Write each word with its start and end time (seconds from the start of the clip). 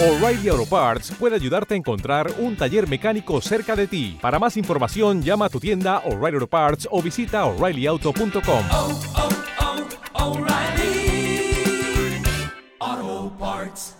O'Reilly 0.00 0.48
Auto 0.48 0.64
Parts 0.64 1.10
puede 1.18 1.34
ayudarte 1.34 1.74
a 1.74 1.76
encontrar 1.76 2.30
un 2.38 2.54
taller 2.54 2.88
mecánico 2.88 3.40
cerca 3.40 3.74
de 3.74 3.88
ti. 3.88 4.16
Para 4.20 4.38
más 4.38 4.56
información, 4.56 5.24
llama 5.24 5.46
a 5.46 5.48
tu 5.48 5.58
tienda 5.58 5.98
O'Reilly 6.04 6.36
Auto 6.36 6.46
Parts 6.46 6.86
o 6.88 7.02
visita 7.02 7.44
oreillyauto.com. 7.44 8.64
oh, 8.70 9.00
oh, 10.14 10.34
O'Reilly 10.36 11.52
Auto 12.78 13.32
Parts. 13.40 13.96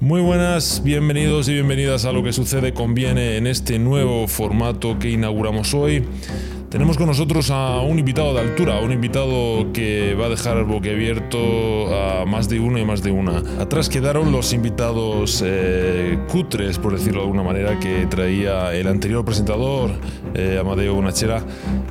Muy 0.00 0.20
buenas, 0.20 0.82
bienvenidos 0.82 1.48
y 1.48 1.54
bienvenidas 1.54 2.04
a 2.04 2.12
lo 2.12 2.24
que 2.24 2.32
sucede 2.32 2.74
conviene 2.74 3.36
en 3.36 3.46
este 3.46 3.78
nuevo 3.78 4.26
formato 4.26 4.98
que 4.98 5.10
inauguramos 5.10 5.74
hoy. 5.74 6.04
Tenemos 6.74 6.96
con 6.98 7.06
nosotros 7.06 7.52
a 7.52 7.82
un 7.82 8.00
invitado 8.00 8.34
de 8.34 8.40
altura, 8.40 8.80
un 8.80 8.90
invitado 8.90 9.72
que 9.72 10.16
va 10.16 10.26
a 10.26 10.28
dejar 10.28 10.64
boquiabierto 10.64 11.94
a 11.94 12.26
más 12.26 12.48
de 12.48 12.58
uno 12.58 12.80
y 12.80 12.84
más 12.84 13.00
de 13.00 13.12
una. 13.12 13.44
Atrás 13.60 13.88
quedaron 13.88 14.32
los 14.32 14.52
invitados 14.52 15.40
eh, 15.46 16.18
cutres, 16.28 16.80
por 16.80 16.94
decirlo 16.94 17.20
de 17.20 17.26
alguna 17.26 17.44
manera, 17.44 17.78
que 17.78 18.06
traía 18.06 18.74
el 18.74 18.88
anterior 18.88 19.24
presentador, 19.24 19.92
eh, 20.34 20.58
Amadeo 20.60 20.96
Bonachera. 20.96 21.44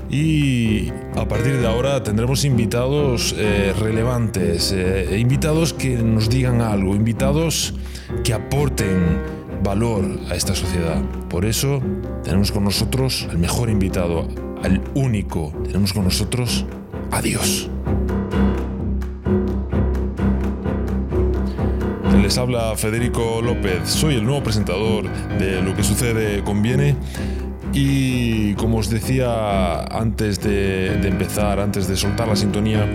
Y 0.10 0.90
a 1.16 1.26
partir 1.30 1.60
de 1.60 1.66
ahora 1.66 2.04
tendremos 2.04 2.44
invitados 2.44 3.34
eh, 3.38 3.74
relevantes, 3.80 4.74
eh, 4.74 5.18
invitados 5.18 5.72
que 5.72 5.96
nos 5.96 6.30
digan 6.30 6.60
algo, 6.60 6.94
invitados 6.94 7.74
que 8.26 8.34
aporten 8.34 9.22
valor 9.64 10.04
a 10.30 10.36
esta 10.36 10.54
sociedad. 10.54 11.02
Por 11.30 11.46
eso 11.46 11.82
tenemos 12.26 12.52
con 12.52 12.66
nosotros 12.66 13.30
al 13.32 13.38
mejor 13.38 13.70
invitado, 13.70 14.28
al 14.64 14.82
único. 14.96 15.54
Tenemos 15.66 15.94
con 15.94 16.06
nosotros 16.06 16.66
a 17.12 17.22
Dios. 17.22 17.70
Les 22.22 22.38
habla 22.38 22.76
Federico 22.78 23.42
López, 23.42 23.90
soy 23.90 24.16
el 24.16 24.24
nuevo 24.24 24.42
presentador 24.42 25.10
de 25.38 25.62
Lo 25.62 25.76
que 25.76 25.84
sucede 25.84 26.42
conviene. 26.44 26.96
Y 27.74 28.54
como 28.54 28.78
os 28.78 28.90
decía 28.90 29.82
antes 29.84 30.42
de, 30.42 31.08
empezar, 31.08 31.60
antes 31.60 31.88
de 31.88 31.98
soltar 31.98 32.28
la 32.28 32.36
sintonía, 32.36 32.88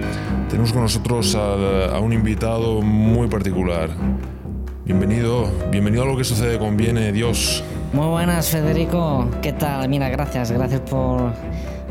tenemos 0.49 0.73
con 0.73 0.83
nosotros 0.83 1.35
a 1.35 1.99
un 1.99 2.13
invitado 2.13 2.81
muy 2.81 3.29
particular. 3.29 3.91
Bienvenido, 4.87 5.51
bienvenido 5.71 6.05
a 6.05 6.07
lo 6.07 6.17
que 6.17 6.25
sucede 6.25 6.59
conviene, 6.59 7.13
Dios. 7.13 7.63
Muy 7.93 8.07
buenas, 8.07 8.51
Federico. 8.51 9.31
¿Qué 9.43 9.53
tal? 9.55 9.89
Mira, 9.89 10.11
gracias, 10.11 10.53
gracias 10.53 10.83
por, 10.83 11.33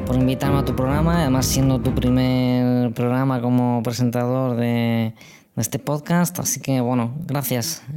por 0.06 0.16
invitarme 0.16 0.60
a 0.60 0.66
tu 0.66 0.76
programa. 0.76 1.22
Además, 1.22 1.48
siendo 1.48 1.80
tu 1.80 1.94
primer 1.94 2.94
programa 2.94 3.42
como 3.42 3.82
presentador 3.82 4.56
de, 4.58 5.14
de 5.56 5.62
este 5.62 5.80
podcast. 5.80 6.38
Así 6.40 6.62
que, 6.62 6.82
bueno, 6.82 7.16
gracias. 7.26 7.82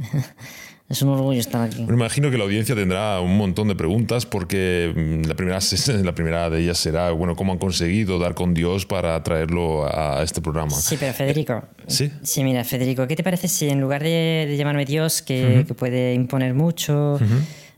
Es 0.89 1.01
un 1.01 1.07
orgullo 1.07 1.39
estar 1.39 1.61
aquí. 1.61 1.85
Me 1.85 1.93
imagino 1.93 2.29
que 2.29 2.37
la 2.37 2.43
audiencia 2.43 2.75
tendrá 2.75 3.21
un 3.21 3.37
montón 3.37 3.69
de 3.69 3.75
preguntas 3.75 4.25
porque 4.25 4.91
mm, 4.93 5.25
la 5.25 5.35
primera, 5.35 5.59
la 6.03 6.13
primera 6.13 6.49
de 6.49 6.63
ellas 6.63 6.79
será, 6.79 7.11
bueno, 7.11 7.37
¿cómo 7.37 7.53
han 7.53 7.59
conseguido 7.59 8.19
dar 8.19 8.33
con 8.33 8.53
Dios 8.53 8.85
para 8.85 9.23
traerlo 9.23 9.85
a 9.85 10.21
este 10.21 10.41
programa? 10.41 10.71
Sí, 10.71 10.97
pero 10.99 11.13
Federico. 11.13 11.63
¿Sí? 11.87 12.11
Sí, 12.23 12.43
mira, 12.43 12.65
Federico, 12.65 13.07
¿qué 13.07 13.15
te 13.15 13.23
parece 13.23 13.47
si 13.47 13.69
en 13.69 13.79
lugar 13.79 14.03
de, 14.03 14.47
de 14.49 14.57
llamarme 14.57 14.83
Dios, 14.83 15.21
que, 15.21 15.63
que 15.65 15.73
puede 15.73 16.13
imponer 16.13 16.53
mucho 16.53 17.17
eh, 17.21 17.25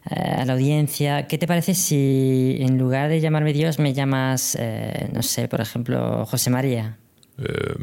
a 0.05 0.43
la 0.45 0.53
audiencia, 0.53 1.27
¿qué 1.27 1.37
te 1.37 1.47
parece 1.47 1.73
si 1.75 2.57
en 2.59 2.77
lugar 2.77 3.09
de 3.09 3.19
llamarme 3.21 3.53
Dios 3.53 3.79
me 3.79 3.93
llamas, 3.93 4.57
eh, 4.59 5.09
no 5.13 5.21
sé, 5.23 5.47
por 5.47 5.61
ejemplo, 5.61 6.25
José 6.25 6.49
María? 6.49 6.97
Eh, 7.37 7.73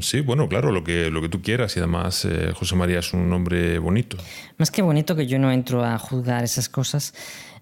sí, 0.00 0.20
bueno, 0.20 0.48
claro, 0.48 0.72
lo 0.72 0.82
que, 0.82 1.10
lo 1.10 1.20
que 1.22 1.28
tú 1.28 1.42
quieras. 1.42 1.76
Y 1.76 1.80
además, 1.80 2.24
eh, 2.24 2.52
José 2.54 2.74
María 2.76 2.98
es 2.98 3.12
un 3.12 3.28
nombre 3.28 3.78
bonito. 3.78 4.16
Más 4.58 4.70
que 4.70 4.82
bonito 4.82 5.14
que 5.14 5.26
yo 5.26 5.38
no 5.38 5.52
entro 5.52 5.84
a 5.84 5.98
juzgar 5.98 6.42
esas 6.44 6.68
cosas, 6.68 7.14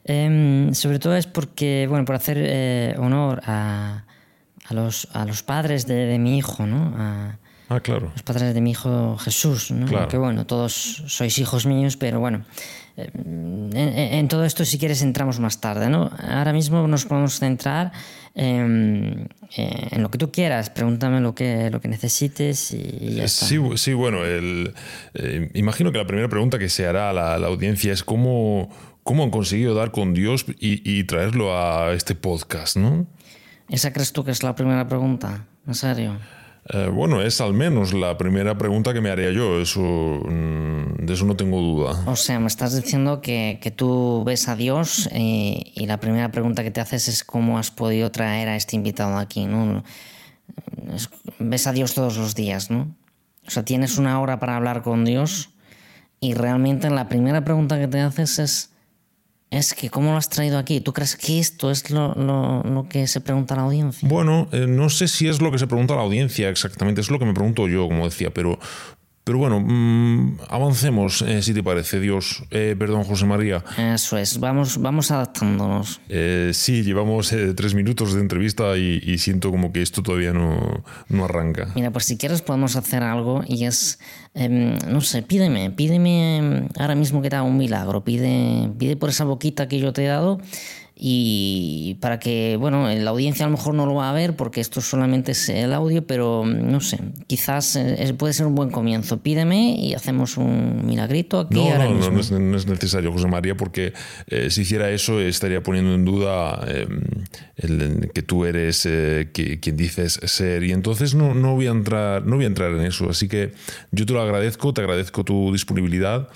em, 0.05 0.73
sobre 0.75 0.99
todo 0.99 1.17
es 1.17 1.27
porque, 1.27 1.87
bueno, 1.89 2.05
por 2.05 2.15
hacer 2.15 2.39
eh, 2.41 2.95
honor 2.99 3.43
a, 3.45 4.05
a 4.69 4.75
los, 4.75 5.09
a 5.13 5.25
los 5.27 5.43
padres 5.43 5.87
de, 5.87 5.95
de 6.07 6.19
mi 6.19 6.39
hijo, 6.39 6.67
¿no? 6.67 6.95
A 6.97 7.39
Ah, 7.71 7.81
claro. 7.81 8.11
los 8.15 8.23
padres 8.23 8.55
de 8.55 8.63
mi 8.63 8.71
hijo 8.71 9.19
Jesús, 9.19 9.71
¿no? 9.71 9.85
Claro. 9.85 10.09
Que 10.09 10.17
bueno, 10.17 10.47
todos 10.47 11.03
sois 11.07 11.37
hijos 11.37 11.67
míos, 11.67 11.99
pero 11.99 12.19
bueno, 12.19 12.39
eh, 12.39 12.88
en, 12.99 13.71
en 13.77 14.29
todo 14.29 14.45
esto 14.45 14.65
si 14.65 14.79
quieres 14.79 15.03
entramos 15.03 15.39
más 15.41 15.61
tarde, 15.61 15.89
¿no? 15.89 16.11
Ahora 16.19 16.53
mismo 16.53 16.87
nos 16.89 17.05
podemos 17.07 17.39
centrar 17.39 17.93
en, 18.35 19.29
eh, 19.57 19.89
en 19.93 20.03
lo 20.03 20.11
que 20.11 20.19
tú 20.19 20.31
quieras, 20.33 20.71
pregúntame 20.71 21.21
lo 21.21 21.35
que, 21.35 21.71
lo 21.71 21.81
que 21.81 21.89
necesites 21.89 22.73
y, 22.73 23.15
ya 23.17 23.25
está. 23.25 23.47
Sí, 23.47 23.57
bu- 23.57 23.77
sí, 23.77 23.93
bueno, 23.95 24.25
el, 24.25 24.75
eh, 25.15 25.51
imagino 25.55 25.93
que 25.93 25.99
la 25.99 26.07
primera 26.07 26.29
pregunta 26.29 26.59
que 26.59 26.69
se 26.69 26.87
hará 26.87 27.11
a 27.11 27.13
la, 27.13 27.35
a 27.35 27.39
la 27.39 27.47
audiencia 27.49 27.93
es 27.93 28.03
cómo, 28.05 28.69
cómo 29.03 29.23
han 29.25 29.31
conseguido 29.31 29.75
dar 29.75 29.91
con 29.91 30.15
Dios 30.15 30.45
y, 30.59 30.83
y 30.99 31.05
traerlo 31.05 31.57
a 31.57 31.93
este 31.95 32.15
podcast, 32.15 32.77
¿no? 32.77 33.07
¿Esa 33.69 33.93
crees 33.93 34.13
tú 34.13 34.25
que 34.25 34.31
es 34.31 34.43
la 34.43 34.55
primera 34.55 34.87
pregunta? 34.89 35.45
¿En 35.67 35.75
serio? 35.75 36.19
Eh, 36.71 36.89
bueno, 36.93 37.23
es 37.23 37.41
al 37.41 37.55
menos 37.55 37.95
la 37.95 38.19
primera 38.19 38.59
pregunta 38.59 38.93
que 38.93 39.01
me 39.01 39.09
haría 39.11 39.31
yo, 39.31 39.53
mm, 39.59 41.07
de 41.07 41.13
eso 41.15 41.25
no 41.25 41.35
tengo 41.35 41.61
duda. 41.61 42.03
O 42.07 42.15
sea, 42.17 42.39
me 42.41 42.47
estás 42.47 42.77
diciendo 42.77 43.23
que, 43.23 43.59
que 43.63 43.71
tú 43.71 44.23
ves 44.27 44.49
a 44.49 44.57
Dios 44.57 45.09
y, 45.15 45.73
y 45.75 45.87
la 45.87 45.99
primera 45.99 46.31
pregunta 46.31 46.63
que 46.63 46.71
te 46.71 46.81
haces 46.83 47.09
es 47.09 47.25
cómo 47.25 47.59
has 47.59 47.71
podido 47.71 48.11
traer 48.11 48.49
a 48.49 48.57
este 48.57 48.77
invitado 48.77 49.17
aquí, 49.17 49.47
¿no? 49.47 49.83
Es- 50.95 51.09
ves 51.39 51.67
a 51.67 51.73
Dios 51.73 51.95
todos 51.95 52.17
los 52.19 52.35
días, 52.35 52.71
¿no? 52.71 52.95
O 53.47 53.51
sea, 53.51 53.65
tienes 53.65 53.97
una 53.97 54.21
hora 54.21 54.39
para 54.39 54.57
hablar 54.57 54.83
con 54.83 55.07
Dios 55.07 55.51
y 56.21 56.35
realmente 56.35 56.91
la 56.91 57.09
primera 57.09 57.45
pregunta 57.45 57.79
que 57.79 57.89
te 57.89 58.01
haces 58.01 58.39
es, 58.39 58.73
es 59.51 59.73
que 59.75 59.89
¿cómo 59.91 60.11
lo 60.13 60.17
has 60.19 60.29
traído 60.29 60.59
aquí? 60.59 60.81
¿Tú 60.81 60.93
crees 60.93 61.17
que 61.17 61.39
esto 61.39 61.71
es 61.71 61.91
lo, 61.91 62.15
lo- 62.15 62.63
lo 62.63 62.89
que 62.89 63.07
se 63.07 63.21
pregunta 63.21 63.57
la 63.57 63.63
audiencia? 63.63 64.09
Bueno, 64.09 64.49
eh, 64.53 64.67
no 64.69 64.91
sé 64.91 65.09
si 65.09 65.27
es 65.29 65.41
lo 65.41 65.51
que 65.51 65.59
se 65.59 65.67
pregunta 65.67 65.95
la 65.95 66.03
audiencia 66.03 66.49
exactamente, 66.49 67.01
es 67.01 67.11
lo 67.11 67.19
que 67.19 67.25
me 67.25 67.33
pregunto 67.35 67.67
yo, 67.69 67.89
como 67.89 68.05
decía, 68.05 68.31
pero, 68.31 68.59
pero 69.29 69.41
bueno, 69.41 69.61
mm, 69.61 70.39
avancemos, 70.49 71.21
eh, 71.21 71.43
si 71.43 71.53
te 71.53 71.63
parece, 71.63 72.01
Dios. 72.01 72.45
Eh, 72.51 72.75
perdón, 72.79 73.05
José 73.05 73.27
María. 73.27 73.63
Eso 73.77 74.17
es, 74.17 74.41
vamos, 74.41 74.81
vamos 74.81 75.11
adaptándonos. 75.11 76.01
Eh, 76.09 76.53
sí, 76.55 76.83
llevamos 76.83 77.31
eh, 77.35 77.53
tres 77.53 77.75
minutos 77.75 78.15
de 78.15 78.23
entrevista 78.23 78.79
y, 78.79 79.03
y 79.05 79.19
siento 79.19 79.51
como 79.51 79.71
que 79.71 79.83
esto 79.83 80.03
todavía 80.03 80.33
no, 80.33 80.83
no 81.11 81.27
arranca. 81.27 81.69
Mira, 81.75 81.91
pues 81.91 82.07
si 82.07 82.17
quieres 82.17 82.41
podemos 82.41 82.75
hacer 82.77 83.03
algo 83.03 83.43
y 83.47 83.67
es, 83.67 83.99
em, 84.33 84.79
no 84.89 85.03
sé, 85.03 85.21
pídeme, 85.21 85.73
pídeme 85.73 86.39
em, 86.39 86.69
ahora 86.79 86.95
mismo 86.95 87.21
que 87.21 87.29
te 87.29 87.37
haga 87.37 87.45
un 87.45 87.59
milagro, 87.59 88.03
pide, 88.03 88.71
pide 88.79 88.97
por 88.97 89.11
esa 89.11 89.25
boquita 89.25 89.69
que 89.69 89.79
yo 89.79 89.93
te 89.93 90.07
he 90.07 90.09
dado 90.09 90.41
y 91.01 91.97
para 92.01 92.19
que, 92.19 92.57
bueno, 92.59 92.89
la 92.93 93.11
audiencia 93.11 93.45
a 93.47 93.49
lo 93.49 93.57
mejor 93.57 93.75
no 93.75 93.87
lo 93.87 93.95
va 93.95 94.11
a 94.11 94.13
ver 94.13 94.35
porque 94.35 94.61
esto 94.61 94.81
solamente 94.81 95.31
es 95.33 95.49
el 95.49 95.73
audio, 95.73 96.05
pero 96.07 96.45
no 96.45 96.81
sé, 96.81 96.99
quizás 97.29 97.77
eh, 97.77 98.03
es- 98.03 98.13
puede 98.15 98.33
ser 98.33 98.47
un 98.47 98.55
buen 98.57 98.71
comienzo. 98.71 99.19
Pídeme 99.23 99.77
y 99.79 99.95
hacemos 99.95 100.37
un 100.37 100.85
milagrito 100.85 101.39
aquí 101.41 101.55
No, 101.55 101.71
ahora 101.73 101.85
no, 101.85 101.95
mismo. 101.95 102.11
no 102.11 102.21
es, 102.21 102.31
no 102.33 102.57
es 102.57 102.67
necesario, 102.67 103.13
José 103.13 103.29
María, 103.29 103.57
porque 103.57 103.93
eh, 104.27 104.51
si 104.51 104.63
hiciera 104.63 104.91
eso 104.91 105.21
estaría 105.21 105.63
poniendo 105.63 105.95
en 105.95 106.05
duda 106.05 106.65
eh, 106.67 106.87
el, 107.57 108.11
que 108.13 108.23
tú 108.23 108.45
eres 108.45 108.85
eh, 108.87 109.31
que- 109.33 109.61
quien 109.61 109.77
dices 109.77 110.19
ser 110.25 110.65
y 110.65 110.73
entonces 110.73 111.15
no, 111.15 111.33
no, 111.35 111.55
voy 111.55 111.69
a 111.69 111.71
entrar, 111.71 112.27
no 112.27 112.37
voy 112.37 112.45
a 112.45 112.49
entrar 112.49 112.73
en 112.73 112.81
eso. 112.85 113.09
Así 113.09 113.29
que 113.29 113.53
yo 113.93 114.05
te 114.05 114.13
lo 114.13 114.21
agradezco, 114.21 114.75
te 114.75 114.81
agradezco 114.81 115.25
tu 115.25 115.53
disponibilidad, 115.53 116.29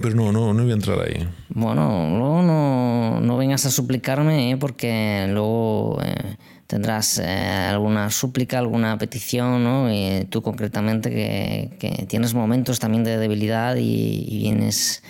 pero 0.00 0.14
no, 0.14 0.32
no, 0.32 0.52
no 0.52 0.62
voy 0.62 0.72
a 0.72 0.74
entrar 0.74 0.98
ahí. 1.00 1.28
Bueno, 1.50 2.08
luego 2.10 2.42
no, 2.42 3.20
no 3.20 3.36
vengas 3.36 3.64
a 3.66 3.70
suplicarme, 3.70 4.50
¿eh? 4.50 4.56
porque 4.56 5.26
luego 5.30 6.00
eh, 6.02 6.36
tendrás 6.66 7.18
eh, 7.18 7.68
alguna 7.70 8.10
súplica, 8.10 8.58
alguna 8.58 8.98
petición, 8.98 9.62
¿no? 9.62 9.92
Y 9.92 10.26
tú 10.30 10.42
concretamente 10.42 11.10
que, 11.10 11.76
que 11.78 12.06
tienes 12.06 12.34
momentos 12.34 12.78
también 12.80 13.04
de 13.04 13.18
debilidad 13.18 13.76
y, 13.76 14.24
y 14.28 14.38
vienes 14.38 15.02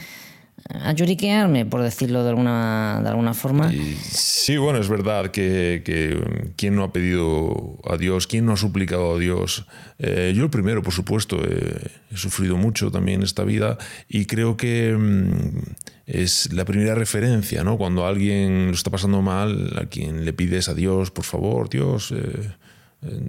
a 0.68 0.92
lloriquearme, 0.92 1.66
por 1.66 1.82
decirlo 1.82 2.22
de 2.22 2.30
alguna, 2.30 3.00
de 3.02 3.08
alguna 3.08 3.34
forma. 3.34 3.70
Sí, 4.02 4.56
bueno, 4.56 4.78
es 4.78 4.88
verdad 4.88 5.30
que, 5.30 5.82
que 5.84 6.52
quién 6.56 6.74
no 6.74 6.84
ha 6.84 6.92
pedido 6.92 7.78
a 7.84 7.96
Dios, 7.96 8.26
quién 8.26 8.46
no 8.46 8.52
ha 8.52 8.56
suplicado 8.56 9.14
a 9.14 9.18
Dios. 9.18 9.66
Eh, 9.98 10.32
yo 10.34 10.44
el 10.44 10.50
primero, 10.50 10.82
por 10.82 10.94
supuesto, 10.94 11.38
eh, 11.44 11.90
he 12.12 12.16
sufrido 12.16 12.56
mucho 12.56 12.90
también 12.90 13.22
esta 13.22 13.44
vida 13.44 13.76
y 14.08 14.24
creo 14.24 14.56
que 14.56 14.96
mm, 14.98 15.58
es 16.06 16.52
la 16.52 16.64
primera 16.64 16.94
referencia, 16.94 17.62
¿no? 17.62 17.76
Cuando 17.76 18.06
alguien 18.06 18.68
lo 18.68 18.72
está 18.74 18.90
pasando 18.90 19.20
mal, 19.20 19.76
a 19.78 19.86
quien 19.86 20.24
le 20.24 20.32
pides 20.32 20.68
a 20.68 20.74
Dios, 20.74 21.10
por 21.10 21.24
favor, 21.24 21.68
Dios. 21.68 22.12
eh, 22.12 22.52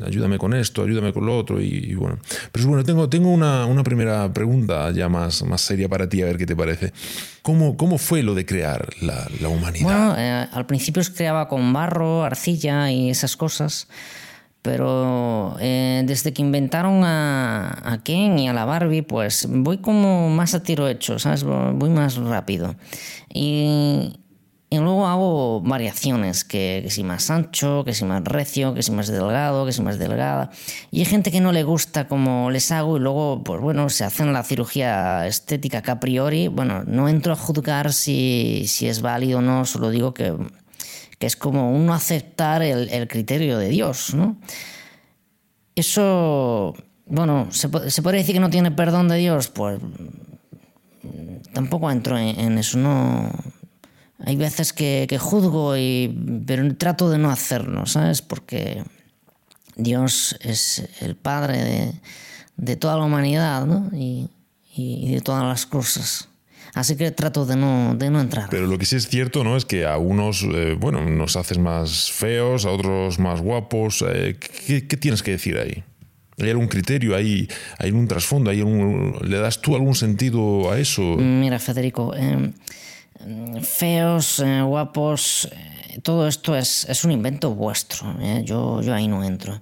ayúdame 0.06 0.38
con 0.38 0.54
esto, 0.54 0.84
ayúdame 0.84 1.14
con 1.14 1.26
lo 1.26 1.38
otro 1.38 1.62
y, 1.62 1.94
bueno. 1.96 2.20
Pero 2.52 2.68
bueno, 2.68 2.84
tengo, 2.84 3.10
tengo 3.10 3.32
una, 3.32 3.66
una 3.66 3.84
primera 3.84 4.32
pregunta 4.32 4.92
ya 4.92 5.10
más, 5.10 5.44
más 5.44 5.62
seria 5.62 5.90
para 5.90 6.08
ti, 6.10 6.22
a 6.22 6.26
ver 6.26 6.38
qué 6.38 6.46
te 6.46 6.56
parece. 6.56 6.94
¿Cómo, 7.42 7.78
cómo 7.78 7.98
fue 7.98 8.24
lo 8.24 8.34
de 8.34 8.46
crear 8.46 8.88
la, 9.02 9.28
la 9.40 9.50
humanidad? 9.50 9.86
Bueno, 9.86 10.16
eh, 10.18 10.48
al 10.52 10.66
principio 10.66 11.04
se 11.04 11.14
creaba 11.14 11.48
con 11.48 11.72
barro, 11.74 12.24
arcilla 12.24 12.92
y 12.92 13.10
esas 13.10 13.38
cosas. 13.38 13.88
Pero 14.62 15.56
eh, 15.60 16.02
desde 16.08 16.34
que 16.34 16.42
inventaron 16.42 17.04
a, 17.04 17.82
a 17.84 18.02
Ken 18.02 18.40
y 18.40 18.50
a 18.50 18.54
la 18.54 18.66
Barbie, 18.66 19.04
pues 19.04 19.48
voy 19.48 19.78
como 19.78 20.32
más 20.32 20.56
a 20.56 20.64
tiro 20.64 20.88
hecho, 20.88 21.20
¿sabes? 21.20 21.44
Voy 21.44 21.92
más 21.92 22.16
rápido. 22.16 22.76
Y, 23.32 24.18
y 24.76 24.84
luego 24.84 25.08
hago 25.08 25.62
variaciones, 25.62 26.44
que, 26.44 26.82
que, 26.84 26.90
si 26.90 27.04
más 27.04 27.30
ancho, 27.30 27.84
que 27.84 27.94
si 27.94 28.06
más 28.06 28.24
recio, 28.24 28.74
que 28.74 28.84
si 28.84 28.92
más 28.92 29.08
delgado, 29.08 29.66
que 29.66 29.72
si 29.72 29.82
más 29.82 29.98
delgada. 29.98 30.52
Y 30.92 31.00
hay 31.00 31.06
gente 31.06 31.32
que 31.32 31.42
no 31.42 31.52
le 31.52 31.64
gusta 31.64 32.08
como 32.08 32.52
les 32.52 32.72
hago 32.72 32.98
y 32.98 33.00
luego, 33.00 33.44
pues 33.44 33.62
bueno, 33.62 33.90
se 33.90 34.04
hacen 34.04 34.34
la 34.34 34.44
cirugía 34.44 35.26
estética 35.28 35.82
que 35.82 35.92
a 35.92 36.00
priori, 36.00 36.48
bueno, 36.48 36.84
no 36.86 37.10
entro 37.10 37.34
a 37.34 37.36
juzgar 37.36 37.94
si, 37.94 38.66
si 38.68 38.88
es 38.88 39.02
válido 39.02 39.40
o 39.40 39.42
no, 39.42 39.66
solo 39.66 39.90
digo 39.90 40.14
que 40.14 40.34
que 41.20 41.28
es 41.28 41.36
como 41.36 41.72
uno 41.72 41.94
aceptar 41.94 42.62
el, 42.62 42.90
el 42.90 43.08
criterio 43.08 43.58
de 43.58 43.70
Dios, 43.70 44.14
¿no? 44.14 44.38
Eso, 45.76 46.76
bueno, 47.06 47.48
¿se, 47.52 47.70
¿se, 47.90 48.02
puede 48.02 48.18
decir 48.18 48.34
que 48.34 48.40
no 48.40 48.50
tiene 48.50 48.72
perdón 48.72 49.08
de 49.08 49.18
Dios? 49.18 49.50
Pues 49.50 49.80
tampoco 51.54 51.92
entro 51.92 52.18
en, 52.18 52.40
en 52.40 52.58
eso, 52.58 52.78
no... 52.78 53.30
Hay 54.20 54.36
veces 54.38 54.74
que, 54.74 55.06
que, 55.10 55.18
juzgo, 55.18 55.76
y, 55.78 56.44
pero 56.46 56.76
trato 56.76 57.10
de 57.10 57.18
no 57.18 57.30
hacerlo, 57.30 57.86
¿sabes? 57.86 58.22
Porque 58.22 58.84
Dios 59.76 60.38
es 60.40 60.88
el 61.02 61.16
Padre 61.16 61.64
de, 61.64 61.94
de 62.56 62.76
toda 62.78 62.98
la 62.98 63.04
humanidad, 63.04 63.66
¿no? 63.66 63.90
Y, 63.94 64.30
y 64.76 65.14
de 65.14 65.22
todas 65.22 65.44
las 65.44 65.66
cosas. 65.66 66.30
Así 66.76 66.98
que 66.98 67.10
trato 67.12 67.46
de 67.46 67.56
no, 67.56 67.96
de 67.96 68.10
no 68.10 68.20
entrar. 68.20 68.50
Pero 68.50 68.68
lo 68.68 68.78
que 68.78 68.86
sí 68.86 68.98
es 68.98 69.08
cierto, 69.08 69.46
¿no? 69.46 69.56
Es 69.56 69.64
que 69.64 69.86
a 69.86 69.98
unos, 69.98 70.44
eh, 70.44 70.76
bueno, 70.78 71.10
nos 71.10 71.38
haces 71.38 71.58
más 71.58 72.12
feos, 72.12 72.66
a 72.66 72.72
otros 72.72 73.18
más 73.18 73.40
guapos. 73.40 74.04
Eh, 74.06 74.36
¿qué, 74.68 74.86
¿qué, 74.86 74.98
tienes 74.98 75.24
que 75.24 75.32
decir 75.32 75.58
ahí? 75.58 75.86
¿Hay 76.38 76.50
algún 76.50 76.68
criterio? 76.68 77.16
¿Hay, 77.16 77.48
hay 77.80 77.92
un 77.92 78.10
trasfondo? 78.10 78.50
¿Hay 78.50 78.62
un, 78.62 79.18
¿Le 79.22 79.38
das 79.38 79.62
tú 79.62 79.76
algún 79.76 79.96
sentido 79.96 80.70
a 80.70 80.78
eso? 80.78 81.02
Mira, 81.02 81.60
Federico, 81.60 82.14
eh, 82.14 82.52
feos, 83.62 84.40
eh, 84.40 84.62
guapos, 84.62 85.50
eh, 85.52 86.00
todo 86.02 86.28
esto 86.28 86.56
es, 86.56 86.86
es, 86.90 87.04
un 87.04 87.12
invento 87.12 87.54
vuestro. 87.54 88.16
Yo, 88.44 88.82
yo 88.82 88.94
ahí 88.94 89.08
no 89.08 89.24
entro. 89.24 89.60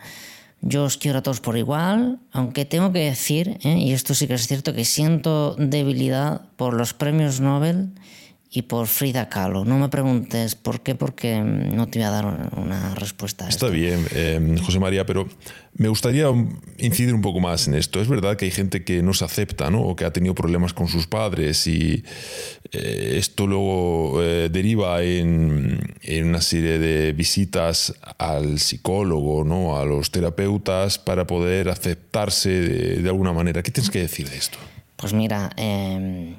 Yo 0.61 0.85
os 0.85 0.97
quiero 0.97 1.19
a 1.19 1.21
todos 1.21 1.41
por 1.41 1.57
igual, 1.57 2.19
aunque 2.31 2.63
tengo 2.63 2.93
que 2.93 2.99
decir, 2.99 3.57
¿eh? 3.63 3.77
y 3.79 3.91
esto 3.91 4.13
sí 4.13 4.27
que 4.27 4.35
es 4.35 4.47
cierto, 4.47 4.73
que 4.73 4.85
siento 4.85 5.55
debilidad 5.59 6.41
por 6.55 6.73
los 6.73 6.93
premios 6.93 7.41
Nobel 7.41 7.89
y 8.55 8.61
por 8.61 8.85
Frida 8.85 9.29
Kahlo. 9.29 9.65
No 9.65 9.79
me 9.79 9.89
preguntes 9.89 10.53
por 10.53 10.81
qué, 10.81 10.93
porque 10.93 11.39
no 11.39 11.87
te 11.87 11.97
voy 11.97 12.05
a 12.05 12.11
dar 12.11 12.51
una 12.55 12.93
respuesta. 12.93 13.47
A 13.47 13.49
Está 13.49 13.65
esto. 13.65 13.75
bien, 13.75 14.05
eh, 14.11 14.55
José 14.63 14.79
María, 14.79 15.07
pero 15.07 15.27
me 15.73 15.87
gustaría 15.87 16.27
incidir 16.77 17.15
un 17.15 17.23
poco 17.23 17.39
más 17.39 17.67
en 17.67 17.73
esto. 17.73 17.99
Es 17.99 18.07
verdad 18.07 18.37
que 18.37 18.45
hay 18.45 18.51
gente 18.51 18.83
que 18.83 19.01
no 19.01 19.15
se 19.15 19.25
acepta, 19.25 19.71
¿no? 19.71 19.81
O 19.81 19.95
que 19.95 20.05
ha 20.05 20.13
tenido 20.13 20.35
problemas 20.35 20.71
con 20.71 20.87
sus 20.87 21.07
padres 21.07 21.65
y 21.65 22.03
eh, 22.71 23.15
esto 23.17 23.47
luego 23.47 24.21
eh, 24.21 24.49
deriva 24.51 25.01
en, 25.01 25.95
en, 26.03 26.27
una 26.27 26.41
serie 26.41 26.77
de 26.77 27.11
visitas 27.13 27.95
al 28.19 28.59
psicólogo, 28.59 29.43
¿no? 29.43 29.79
A 29.79 29.85
los 29.85 30.11
terapeutas 30.11 30.99
para 30.99 31.25
poder 31.25 31.69
aceptarse 31.69 32.49
de, 32.49 33.01
de 33.01 33.09
alguna 33.09 33.33
manera. 33.33 33.63
¿Qué 33.63 33.71
tienes 33.71 33.89
que 33.89 33.99
decir 33.99 34.29
de 34.29 34.37
esto? 34.37 34.59
Pues 34.95 35.11
mira, 35.11 35.49
eh 35.57 36.35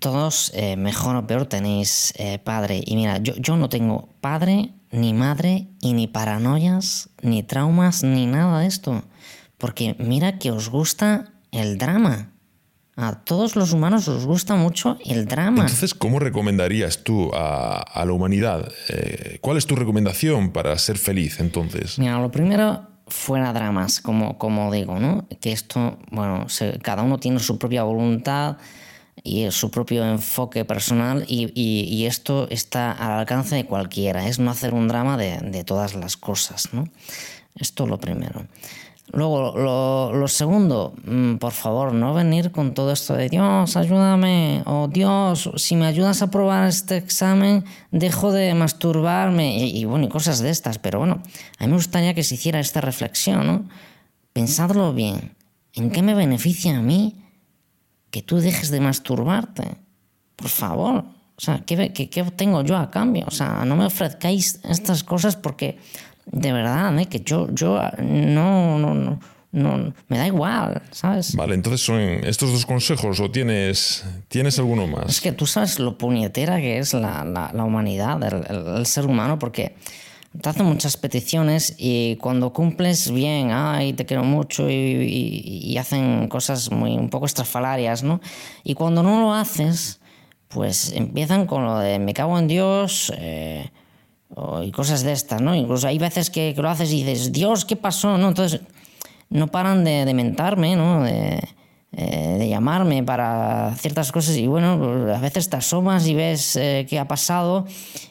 todos, 0.00 0.50
eh, 0.54 0.76
mejor 0.76 1.14
o 1.14 1.26
peor, 1.26 1.46
tenéis 1.46 2.12
eh, 2.16 2.38
padre. 2.38 2.82
Y 2.84 2.96
mira, 2.96 3.18
yo, 3.18 3.36
yo 3.36 3.56
no 3.56 3.68
tengo 3.68 4.08
padre, 4.20 4.72
ni 4.90 5.14
madre, 5.14 5.68
y 5.80 5.92
ni 5.92 6.08
paranoias, 6.08 7.10
ni 7.22 7.42
traumas, 7.42 8.02
ni 8.02 8.26
nada 8.26 8.60
de 8.60 8.66
esto. 8.66 9.04
Porque 9.58 9.94
mira 9.98 10.38
que 10.38 10.50
os 10.50 10.68
gusta 10.68 11.32
el 11.52 11.78
drama. 11.78 12.32
A 12.96 13.12
todos 13.24 13.56
los 13.56 13.72
humanos 13.72 14.08
os 14.08 14.26
gusta 14.26 14.56
mucho 14.56 14.98
el 15.06 15.26
drama. 15.26 15.62
Entonces, 15.62 15.94
¿cómo 15.94 16.18
recomendarías 16.18 17.04
tú 17.04 17.30
a, 17.32 17.80
a 17.80 18.04
la 18.04 18.12
humanidad? 18.12 18.68
Eh, 18.88 19.38
¿Cuál 19.40 19.56
es 19.56 19.66
tu 19.66 19.76
recomendación 19.76 20.50
para 20.50 20.76
ser 20.76 20.98
feliz 20.98 21.40
entonces? 21.40 21.98
Mira, 21.98 22.18
lo 22.18 22.30
primero, 22.30 22.88
fuera 23.06 23.52
dramas, 23.52 24.00
como, 24.00 24.38
como 24.38 24.72
digo, 24.72 24.98
¿no? 24.98 25.26
Que 25.40 25.52
esto, 25.52 25.98
bueno, 26.10 26.48
se, 26.48 26.78
cada 26.80 27.02
uno 27.02 27.18
tiene 27.18 27.38
su 27.38 27.58
propia 27.58 27.84
voluntad 27.84 28.56
y 29.22 29.50
su 29.50 29.70
propio 29.70 30.04
enfoque 30.04 30.64
personal 30.64 31.24
y, 31.28 32.04
esto 32.06 32.48
está 32.50 32.92
al 32.92 33.20
alcance 33.20 33.54
de 33.54 33.66
cualquiera, 33.66 34.26
es 34.26 34.38
no 34.38 34.50
hacer 34.50 34.74
un 34.74 34.88
drama 34.88 35.16
de, 35.16 35.64
todas 35.64 35.94
las 35.94 36.16
cosas. 36.16 36.72
¿no? 36.72 36.88
Esto 37.54 37.86
lo 37.86 37.98
primero. 37.98 38.46
Luego, 39.12 39.58
lo, 39.58 40.12
lo, 40.12 40.28
segundo, 40.28 40.94
mm, 41.04 41.36
por 41.36 41.52
favor, 41.52 41.92
no 41.92 42.14
venir 42.14 42.52
con 42.52 42.74
todo 42.74 42.92
esto 42.92 43.14
de 43.14 43.28
Dios, 43.28 43.76
ayúdame, 43.76 44.62
o 44.66 44.86
Dios, 44.86 45.50
si 45.56 45.74
me 45.74 45.86
ayudas 45.86 46.22
a 46.22 46.26
aprobar 46.26 46.68
este 46.68 46.96
examen, 46.96 47.64
dejo 47.90 48.30
de 48.30 48.54
masturbarme, 48.54 49.58
y, 49.58 49.78
y, 49.78 49.84
bueno, 49.84 50.06
y 50.06 50.08
cosas 50.08 50.38
de 50.38 50.50
estas. 50.50 50.78
Pero 50.78 51.00
bueno, 51.00 51.22
a 51.58 51.64
mí 51.64 51.70
me 51.70 51.76
gustaría 51.76 52.14
que 52.14 52.22
se 52.22 52.36
hiciera 52.36 52.60
esta 52.60 52.80
reflexión, 52.80 53.46
¿no? 53.46 53.68
Pensadlo 54.32 54.94
bien, 54.94 55.34
¿en 55.74 55.90
qué 55.90 56.02
me 56.02 56.14
beneficia 56.14 56.78
a 56.78 56.82
mí 56.82 57.19
que 58.10 58.22
tú 58.22 58.38
dejes 58.38 58.70
de 58.70 58.80
masturbarte. 58.80 59.76
Por 60.36 60.48
favor. 60.48 61.04
O 61.36 61.40
sea, 61.42 61.62
¿qué, 61.64 61.92
qué, 61.92 62.10
qué 62.10 62.22
obtengo 62.22 62.62
yo 62.62 62.76
a 62.76 62.90
cambio? 62.90 63.24
O 63.26 63.30
sea, 63.30 63.64
no 63.64 63.76
me 63.76 63.86
ofrezcáis 63.86 64.60
estas 64.64 65.04
cosas 65.04 65.36
porque 65.36 65.78
de 66.26 66.52
verdad, 66.52 66.96
¿eh? 66.98 67.06
que 67.06 67.20
yo, 67.20 67.48
yo 67.52 67.80
no, 67.98 68.78
no, 68.78 68.94
no, 68.94 69.20
no, 69.52 69.94
me 70.08 70.18
da 70.18 70.26
igual, 70.26 70.82
¿sabes? 70.90 71.34
Vale, 71.34 71.54
entonces 71.54 71.80
son 71.80 71.98
estos 71.98 72.52
dos 72.52 72.66
consejos 72.66 73.18
o 73.20 73.30
tienes, 73.30 74.04
tienes 74.28 74.58
alguno 74.58 74.86
más. 74.86 75.08
Es 75.08 75.20
que 75.20 75.32
tú 75.32 75.46
sabes 75.46 75.78
lo 75.78 75.98
puñetera 75.98 76.58
que 76.58 76.78
es 76.78 76.94
la, 76.94 77.24
la, 77.24 77.50
la 77.52 77.64
humanidad, 77.64 78.22
el, 78.22 78.44
el, 78.48 78.76
el, 78.76 78.86
ser 78.86 79.06
humano, 79.06 79.38
porque 79.38 79.74
te 80.38 80.48
hacen 80.48 80.66
muchas 80.66 80.96
peticiones 80.96 81.74
y 81.78 82.16
cuando 82.16 82.52
cumples 82.52 83.10
bien, 83.10 83.50
ay, 83.52 83.92
te 83.94 84.06
quiero 84.06 84.22
mucho 84.22 84.70
y, 84.70 84.74
y, 84.74 85.72
y, 85.72 85.78
hacen 85.78 86.28
cosas 86.28 86.70
muy 86.70 86.96
un 86.96 87.10
poco 87.10 87.26
estrafalarias, 87.26 88.02
¿no? 88.02 88.20
Y 88.62 88.74
cuando 88.74 89.02
no 89.02 89.20
lo 89.20 89.34
haces, 89.34 90.00
pues 90.48 90.92
empiezan 90.92 91.46
con 91.46 91.64
lo 91.64 91.78
de 91.78 91.98
me 91.98 92.14
cago 92.14 92.38
en 92.38 92.46
Dios 92.46 93.12
eh, 93.16 93.70
y 94.62 94.70
cosas 94.70 95.02
de 95.02 95.12
estas, 95.12 95.42
¿no? 95.42 95.54
Incluso 95.54 95.88
hay 95.88 95.98
veces 95.98 96.30
que, 96.30 96.52
que, 96.54 96.62
lo 96.62 96.68
haces 96.68 96.92
y 96.92 97.02
dices, 97.02 97.32
Dios, 97.32 97.64
¿qué 97.64 97.76
pasó? 97.76 98.16
¿no? 98.16 98.28
Entonces 98.28 98.60
no 99.28 99.48
paran 99.48 99.84
de, 99.84 100.04
de 100.04 100.14
mentarme, 100.14 100.76
¿no? 100.76 101.02
De, 101.02 101.40
eh, 101.92 102.36
de 102.38 102.48
llamarme 102.48 103.02
para 103.02 103.74
ciertas 103.76 104.12
cosas 104.12 104.36
y 104.36 104.46
bueno, 104.46 105.12
a 105.12 105.18
veces 105.18 105.50
te 105.50 105.56
asomas 105.56 106.06
y 106.06 106.14
ves 106.14 106.54
eh, 106.54 106.86
qué 106.88 107.00
ha 107.00 107.08
pasado 107.08 107.66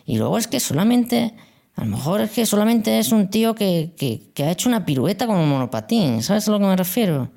y 0.05 0.17
luego 0.17 0.38
es 0.38 0.48
que 0.48 0.60
solamente 0.60 1.34
a 1.79 1.86
lo 1.86 1.91
mejor 1.91 2.19
es 2.19 2.31
que 2.31 2.45
solamente 2.45 3.00
es 3.00 3.13
un 3.13 3.29
tío 3.29 3.55
que, 3.55 3.93
que, 3.95 4.21
que, 4.33 4.43
ha 4.43 4.51
hecho 4.51 4.67
una 4.67 4.86
pirueta 4.86 5.25
con 5.25 5.38
un 5.38 5.48
monopatín, 5.48 6.21
¿sabes 6.21 6.45
a 6.50 6.51
lo 6.51 6.59
que 6.59 6.65
me 6.65 6.75
refiero? 6.75 7.29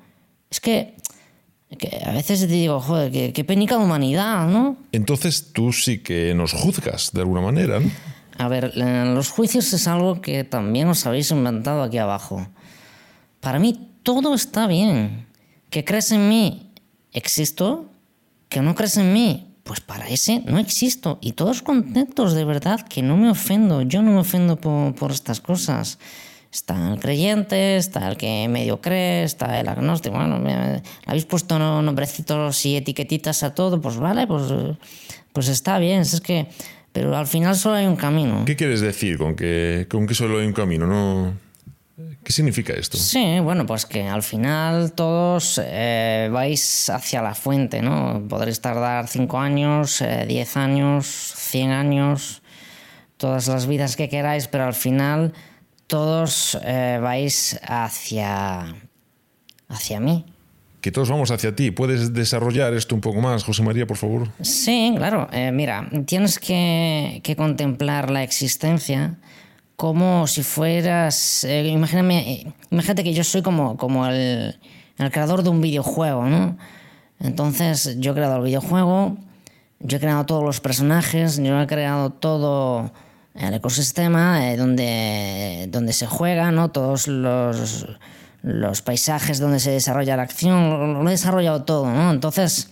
Es 0.51 0.59
que, 0.59 0.97
que 1.77 2.01
a 2.05 2.11
veces 2.11 2.41
te 2.41 2.47
digo, 2.47 2.81
joder, 2.81 3.09
qué, 3.09 3.31
qué 3.31 3.45
penica 3.45 3.77
de 3.77 3.85
humanidad, 3.85 4.49
¿no? 4.49 4.75
Entonces 4.91 5.53
tú 5.53 5.71
sí 5.71 5.99
que 5.99 6.33
nos 6.35 6.51
juzgas 6.51 7.11
de 7.13 7.21
alguna 7.21 7.39
manera, 7.39 7.79
¿no? 7.79 7.89
A 8.37 8.49
ver, 8.49 8.75
los 8.75 9.29
juicios 9.29 9.71
es 9.71 9.87
algo 9.87 10.19
que 10.19 10.43
también 10.43 10.89
os 10.89 11.05
habéis 11.05 11.31
inventado 11.31 11.81
aquí 11.81 11.99
abajo. 11.99 12.45
Para 13.39 13.59
mí 13.59 13.91
todo 14.03 14.33
está 14.33 14.67
bien. 14.67 15.27
Que 15.69 15.85
crees 15.85 16.11
en 16.11 16.27
mí, 16.27 16.71
existo. 17.13 17.89
Que 18.49 18.61
no 18.61 18.75
crees 18.75 18.97
en 18.97 19.13
mí, 19.13 19.52
pues 19.63 19.79
para 19.79 20.07
ese 20.09 20.41
no 20.45 20.59
existo. 20.59 21.19
Y 21.21 21.33
todos 21.33 21.61
contentos, 21.61 22.33
de 22.33 22.45
verdad, 22.45 22.81
que 22.87 23.01
no 23.01 23.17
me 23.17 23.29
ofendo. 23.29 23.81
Yo 23.81 24.01
no 24.01 24.11
me 24.11 24.19
ofendo 24.19 24.57
por, 24.57 24.93
por, 24.95 25.11
estas 25.11 25.39
cosas. 25.39 25.99
Está 26.51 26.93
el 26.93 26.99
creyente, 26.99 27.77
está 27.77 28.07
el 28.09 28.17
que 28.17 28.47
medio 28.47 28.79
cree, 28.79 29.23
está 29.23 29.59
el 29.59 29.67
agnóstico. 29.67 30.15
Bueno, 30.15 30.37
me, 30.37 30.83
habéis 31.05 31.25
puesto 31.25 31.57
nombrecitos 31.57 32.65
y 32.65 32.75
etiquetitas 32.75 33.41
a 33.43 33.55
todo, 33.55 33.81
pues 33.81 33.97
vale, 33.97 34.27
pues, 34.27 34.43
pues 35.31 35.47
está 35.47 35.79
bien. 35.79 36.01
Es 36.01 36.21
que, 36.21 36.47
pero 36.91 37.17
al 37.17 37.25
final 37.25 37.55
solo 37.55 37.75
hay 37.75 37.85
un 37.85 37.95
camino. 37.95 38.43
¿Qué 38.45 38.55
quieres 38.55 38.81
decir 38.81 39.17
con 39.17 39.35
que, 39.35 39.87
con 39.89 40.05
que 40.05 40.13
solo 40.13 40.39
hay 40.39 40.45
un 40.45 40.53
camino? 40.53 40.85
No. 40.85 41.33
¿Qué 42.23 42.31
significa 42.31 42.73
esto? 42.73 42.97
Sí, 42.97 43.39
bueno, 43.41 43.65
pues 43.65 43.85
que 43.85 44.03
al 44.07 44.23
final 44.23 44.93
todos 44.93 45.59
eh, 45.63 46.29
vais 46.31 46.89
hacia 46.89 47.21
la 47.21 47.35
fuente, 47.35 47.81
¿no? 47.81 48.25
Podréis 48.29 48.61
tardar 48.61 49.07
5 49.07 49.39
años, 49.39 49.99
10 49.99 50.55
eh, 50.55 50.59
años, 50.59 51.05
100 51.05 51.71
años, 51.71 52.41
todas 53.17 53.47
las 53.47 53.67
vidas 53.67 53.97
que 53.97 54.07
queráis, 54.07 54.47
pero 54.47 54.63
al 54.63 54.73
final 54.73 55.33
todos 55.87 56.57
eh, 56.63 56.99
vais 57.01 57.59
hacia, 57.61 58.73
hacia 59.67 59.99
mí. 59.99 60.25
Que 60.79 60.91
todos 60.91 61.09
vamos 61.09 61.31
hacia 61.31 61.55
ti. 61.55 61.71
¿Puedes 61.71 62.13
desarrollar 62.13 62.73
esto 62.73 62.95
un 62.95 63.01
poco 63.01 63.21
más, 63.21 63.43
José 63.43 63.63
María, 63.63 63.85
por 63.85 63.97
favor? 63.97 64.29
Sí, 64.41 64.93
claro. 64.97 65.29
mira, 65.53 65.89
tienes 66.05 66.39
que, 66.39 67.21
que 67.23 67.35
contemplar 67.35 68.09
la 68.09 68.23
existencia 68.23 69.17
como 69.75 70.27
si 70.27 70.43
fueras. 70.43 71.43
eh, 71.43 71.67
imagíname, 71.67 72.31
eh, 72.31 72.53
imagínate 72.71 73.03
que 73.03 73.13
yo 73.13 73.23
soy 73.23 73.41
como, 73.41 73.77
como 73.77 74.07
el, 74.07 74.59
el 74.97 75.11
creador 75.11 75.43
de 75.43 75.49
un 75.49 75.61
videojuego, 75.61 76.25
¿no? 76.25 76.57
Entonces, 77.19 77.97
yo 77.99 78.11
he 78.11 78.15
creado 78.15 78.37
el 78.37 78.43
videojuego, 78.43 79.17
yo 79.79 79.97
he 79.97 79.99
creado 79.99 80.25
todos 80.25 80.43
los 80.43 80.59
personajes, 80.59 81.37
yo 81.37 81.61
he 81.61 81.67
creado 81.67 82.11
todo 82.11 82.91
el 83.35 83.53
ecosistema 83.53 84.51
eh, 84.51 84.57
donde, 84.57 85.67
donde 85.69 85.93
se 85.93 86.05
juega, 86.07 86.51
¿no? 86.51 86.69
Todos 86.71 87.07
los, 87.07 87.87
los 88.41 88.81
paisajes 88.81 89.39
donde 89.39 89.59
se 89.59 89.71
desarrolla 89.71 90.17
la 90.17 90.23
acción, 90.23 90.69
lo, 90.69 91.01
lo 91.03 91.09
he 91.09 91.11
desarrollado 91.11 91.63
todo, 91.63 91.91
¿no? 91.91 92.11
Entonces. 92.11 92.69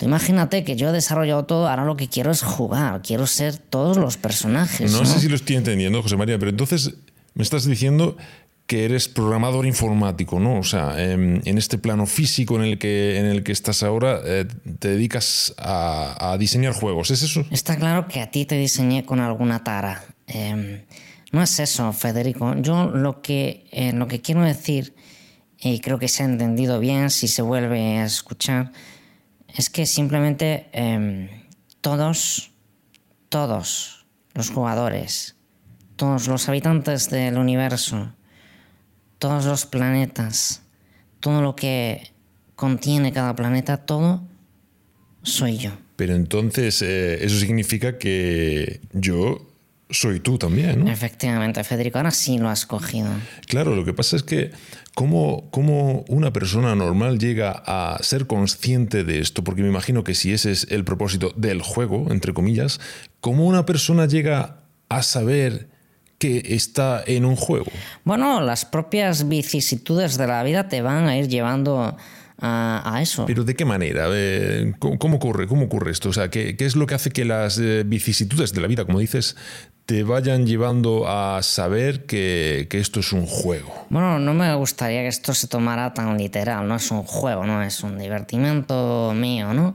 Tú 0.00 0.06
imagínate 0.06 0.64
que 0.64 0.76
yo 0.76 0.88
he 0.88 0.92
desarrollado 0.92 1.44
todo, 1.44 1.68
ahora 1.68 1.84
lo 1.84 1.94
que 1.94 2.08
quiero 2.08 2.30
es 2.30 2.40
jugar, 2.40 3.02
quiero 3.02 3.26
ser 3.26 3.58
todos 3.58 3.98
los 3.98 4.16
personajes. 4.16 4.90
No 4.90 5.00
¿no? 5.00 5.04
sé 5.04 5.20
si 5.20 5.28
lo 5.28 5.36
estoy 5.36 5.56
entendiendo, 5.56 6.02
José 6.02 6.16
María, 6.16 6.38
pero 6.38 6.50
entonces 6.50 6.94
me 7.34 7.42
estás 7.42 7.66
diciendo 7.66 8.16
que 8.66 8.86
eres 8.86 9.08
programador 9.08 9.66
informático, 9.66 10.40
¿no? 10.40 10.58
O 10.58 10.62
sea, 10.62 10.94
em, 11.04 11.42
en 11.44 11.58
este 11.58 11.76
plano 11.76 12.06
físico 12.06 12.56
en 12.56 12.62
el 12.62 12.78
que, 12.78 13.18
en 13.18 13.26
el 13.26 13.42
que 13.42 13.52
estás 13.52 13.82
ahora, 13.82 14.22
eh, 14.24 14.46
te 14.78 14.88
dedicas 14.88 15.52
a, 15.58 16.32
a 16.32 16.38
diseñar 16.38 16.72
juegos, 16.72 17.10
¿es 17.10 17.22
eso? 17.22 17.44
Está 17.50 17.76
claro 17.76 18.08
que 18.08 18.22
a 18.22 18.30
ti 18.30 18.46
te 18.46 18.56
diseñé 18.56 19.04
con 19.04 19.20
alguna 19.20 19.64
tara. 19.64 20.02
Eh, 20.28 20.86
no 21.30 21.42
es 21.42 21.60
eso, 21.60 21.92
Federico. 21.92 22.54
Yo 22.56 22.86
lo 22.86 23.20
que, 23.20 23.66
eh, 23.70 23.92
lo 23.92 24.08
que 24.08 24.22
quiero 24.22 24.40
decir, 24.44 24.94
y 25.58 25.80
creo 25.80 25.98
que 25.98 26.08
se 26.08 26.22
ha 26.22 26.26
entendido 26.26 26.80
bien 26.80 27.10
si 27.10 27.28
se 27.28 27.42
vuelve 27.42 27.98
a 27.98 28.06
escuchar, 28.06 28.72
es 29.56 29.70
que 29.70 29.86
simplemente 29.86 30.68
eh, 30.72 31.46
todos, 31.80 32.52
todos 33.28 34.06
los 34.34 34.50
jugadores, 34.50 35.36
todos 35.96 36.28
los 36.28 36.48
habitantes 36.48 37.10
del 37.10 37.38
universo, 37.38 38.14
todos 39.18 39.44
los 39.44 39.66
planetas, 39.66 40.62
todo 41.20 41.42
lo 41.42 41.54
que 41.54 42.12
contiene 42.56 43.12
cada 43.12 43.34
planeta, 43.34 43.78
todo 43.78 44.22
soy 45.22 45.58
yo. 45.58 45.72
Pero 45.96 46.14
entonces 46.14 46.80
eh, 46.82 47.24
eso 47.24 47.38
significa 47.38 47.98
que 47.98 48.80
yo 48.92 49.49
soy 49.90 50.20
tú 50.20 50.38
también, 50.38 50.84
¿no? 50.84 50.90
Efectivamente, 50.90 51.62
Federico, 51.64 51.98
ahora 51.98 52.10
sí 52.10 52.38
lo 52.38 52.48
has 52.48 52.66
cogido. 52.66 53.08
Claro, 53.46 53.74
lo 53.74 53.84
que 53.84 53.92
pasa 53.92 54.16
es 54.16 54.22
que 54.22 54.52
¿cómo, 54.94 55.48
cómo 55.50 56.04
una 56.08 56.32
persona 56.32 56.74
normal 56.74 57.18
llega 57.18 57.62
a 57.66 57.98
ser 58.02 58.26
consciente 58.26 59.04
de 59.04 59.20
esto? 59.20 59.44
Porque 59.44 59.62
me 59.62 59.68
imagino 59.68 60.04
que 60.04 60.14
si 60.14 60.32
ese 60.32 60.52
es 60.52 60.66
el 60.70 60.84
propósito 60.84 61.32
del 61.36 61.62
juego, 61.62 62.10
entre 62.10 62.32
comillas, 62.32 62.80
¿cómo 63.20 63.46
una 63.46 63.66
persona 63.66 64.06
llega 64.06 64.60
a 64.88 65.02
saber 65.02 65.68
que 66.18 66.42
está 66.54 67.02
en 67.06 67.24
un 67.24 67.36
juego? 67.36 67.66
Bueno, 68.04 68.40
las 68.40 68.64
propias 68.64 69.28
vicisitudes 69.28 70.18
de 70.18 70.26
la 70.26 70.42
vida 70.42 70.68
te 70.68 70.82
van 70.82 71.08
a 71.08 71.16
ir 71.16 71.28
llevando 71.28 71.96
a, 72.42 72.98
eso. 73.02 73.26
Pero 73.26 73.44
¿de 73.44 73.54
qué 73.54 73.64
manera? 73.64 74.08
¿Cómo, 74.78 74.98
cómo 74.98 75.16
ocurre? 75.16 75.46
¿Cómo 75.46 75.66
ocurre 75.66 75.90
esto? 75.90 76.08
O 76.08 76.12
sea, 76.12 76.30
¿qué, 76.30 76.56
qué 76.56 76.64
es 76.64 76.76
lo 76.76 76.86
que 76.86 76.94
hace 76.94 77.10
que 77.10 77.24
las 77.24 77.58
eh, 77.58 77.84
vicisitudes 77.86 78.52
de 78.52 78.60
la 78.60 78.66
vida, 78.66 78.84
como 78.84 78.98
dices, 78.98 79.36
te 79.90 80.04
vayan 80.04 80.46
llevando 80.46 81.08
a 81.08 81.42
saber 81.42 82.06
que, 82.06 82.68
que 82.70 82.78
esto 82.78 83.00
es 83.00 83.12
un 83.12 83.26
juego? 83.26 83.86
Bueno, 83.90 84.20
no 84.20 84.34
me 84.34 84.54
gustaría 84.54 85.00
que 85.00 85.08
esto 85.08 85.34
se 85.34 85.48
tomara 85.48 85.92
tan 85.94 86.16
literal, 86.16 86.68
no 86.68 86.76
es 86.76 86.92
un 86.92 87.02
juego, 87.02 87.44
no 87.44 87.60
es 87.60 87.82
un 87.82 87.98
divertimento 87.98 89.12
mío, 89.16 89.52
¿no? 89.52 89.74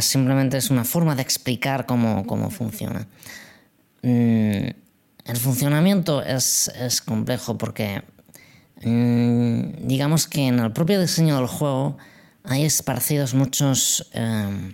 Simplemente 0.00 0.56
es 0.56 0.70
una 0.70 0.84
forma 0.84 1.14
de 1.14 1.20
explicar 1.20 1.84
cómo, 1.84 2.26
cómo 2.26 2.48
funciona. 2.48 3.08
Mm, 4.00 4.68
el 5.26 5.36
funcionamiento 5.36 6.22
es, 6.22 6.68
es 6.68 7.02
complejo 7.02 7.58
porque 7.58 8.04
mm, 8.84 9.86
digamos 9.86 10.26
que 10.26 10.46
en 10.46 10.60
el 10.60 10.72
propio 10.72 10.98
diseño 10.98 11.36
del 11.36 11.46
juego 11.46 11.98
hay 12.42 12.64
esparcidos 12.64 13.34
muchos, 13.34 14.08
eh, 14.14 14.72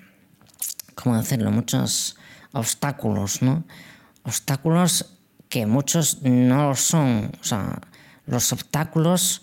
¿cómo 0.95 1.17
decirlo? 1.17 1.51
Muchos 1.51 2.17
obstáculos, 2.53 3.43
¿no? 3.43 3.65
Obstáculos 4.25 5.19
que 5.49 5.67
muchos 5.67 6.23
no 6.23 6.69
lo 6.69 6.77
son. 6.77 7.33
O 7.41 7.45
sea, 7.45 7.81
los 8.27 8.53
obstáculos 8.53 9.43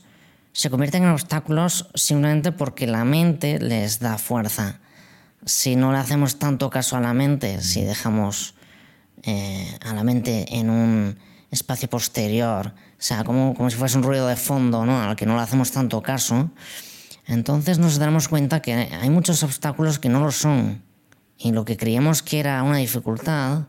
se 0.54 0.70
convierten 0.70 1.04
en 1.04 1.10
obstáculos 1.10 1.90
simplemente 1.96 2.52
porque 2.52 2.88
la 2.88 3.06
mente 3.06 3.60
les 3.60 4.00
da 4.00 4.18
fuerza. 4.18 4.80
Si 5.46 5.76
no 5.76 5.92
le 5.92 6.00
hacemos 6.00 6.40
tanto 6.40 6.70
caso 6.70 6.98
a 6.98 7.00
la 7.00 7.14
mente, 7.14 7.62
si 7.62 7.84
dejamos 7.84 8.56
eh, 9.24 9.78
a 9.86 9.94
la 9.94 10.04
mente 10.04 10.58
en 10.58 10.70
un 10.70 11.20
espacio 11.52 11.90
posterior, 11.90 12.74
o 12.76 13.02
sea, 13.02 13.24
como, 13.24 13.54
como 13.54 13.70
si 13.70 13.78
fuese 13.78 13.98
un 13.98 14.04
ruido 14.04 14.28
de 14.28 14.36
fondo, 14.36 14.86
¿no? 14.86 15.02
Al 15.02 15.16
que 15.16 15.26
no 15.26 15.36
le 15.36 15.42
hacemos 15.42 15.72
tanto 15.72 16.02
caso, 16.02 16.50
entonces 17.26 17.78
nos 17.80 18.00
daremos 18.00 18.28
cuenta 18.28 18.62
que 18.62 18.74
hay 18.74 19.10
muchos 19.10 19.44
obstáculos 19.44 20.00
que 20.00 20.10
no 20.10 20.20
lo 20.20 20.32
son. 20.32 20.82
Y 21.38 21.52
lo 21.52 21.64
que 21.64 21.78
creíamos 21.78 22.22
que 22.22 22.40
era 22.40 22.62
una 22.64 22.78
dificultad, 22.78 23.68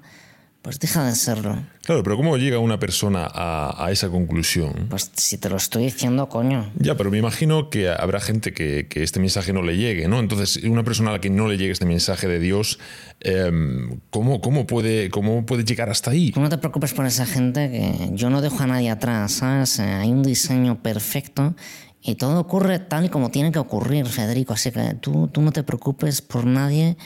pues 0.62 0.78
deja 0.78 1.04
de 1.06 1.14
serlo. 1.14 1.58
Claro, 1.84 2.02
pero 2.02 2.16
¿cómo 2.16 2.36
llega 2.36 2.58
una 2.58 2.78
persona 2.78 3.26
a, 3.32 3.84
a 3.86 3.90
esa 3.90 4.10
conclusión? 4.10 4.86
Pues 4.90 5.10
si 5.16 5.38
te 5.38 5.48
lo 5.48 5.56
estoy 5.56 5.84
diciendo, 5.84 6.28
coño. 6.28 6.70
Ya, 6.78 6.96
pero 6.96 7.10
me 7.10 7.18
imagino 7.18 7.70
que 7.70 7.88
habrá 7.88 8.20
gente 8.20 8.52
que, 8.52 8.86
que 8.86 9.02
este 9.02 9.20
mensaje 9.20 9.52
no 9.54 9.62
le 9.62 9.76
llegue, 9.78 10.06
¿no? 10.06 10.20
Entonces, 10.20 10.62
una 10.64 10.84
persona 10.84 11.10
a 11.10 11.12
la 11.14 11.20
que 11.20 11.30
no 11.30 11.48
le 11.48 11.56
llegue 11.56 11.72
este 11.72 11.86
mensaje 11.86 12.28
de 12.28 12.38
Dios, 12.38 12.78
em, 13.20 14.00
¿cómo, 14.10 14.40
cómo, 14.40 14.66
puede, 14.66 15.08
¿cómo 15.10 15.46
puede 15.46 15.64
llegar 15.64 15.88
hasta 15.88 16.10
ahí? 16.10 16.32
No 16.36 16.48
te 16.48 16.58
preocupes 16.58 16.92
por 16.92 17.06
esa 17.06 17.24
gente 17.26 17.70
que 17.70 18.10
yo 18.12 18.28
no 18.28 18.40
dejo 18.42 18.62
a 18.62 18.66
nadie 18.66 18.90
atrás, 18.90 19.32
¿sabes? 19.32 19.78
Eh, 19.78 19.82
Hay 19.84 20.10
un 20.10 20.22
diseño 20.22 20.82
perfecto 20.82 21.54
y 22.02 22.14
todo 22.16 22.38
ocurre 22.40 22.78
tal 22.78 23.06
y 23.06 23.08
como 23.08 23.30
tiene 23.30 23.50
que 23.52 23.58
ocurrir, 23.58 24.06
Federico. 24.06 24.52
Así 24.52 24.70
que 24.70 24.94
tú, 25.00 25.28
tú 25.28 25.42
no 25.42 25.52
te 25.52 25.62
preocupes 25.62 26.22
por 26.22 26.44
nadie, 26.46 26.96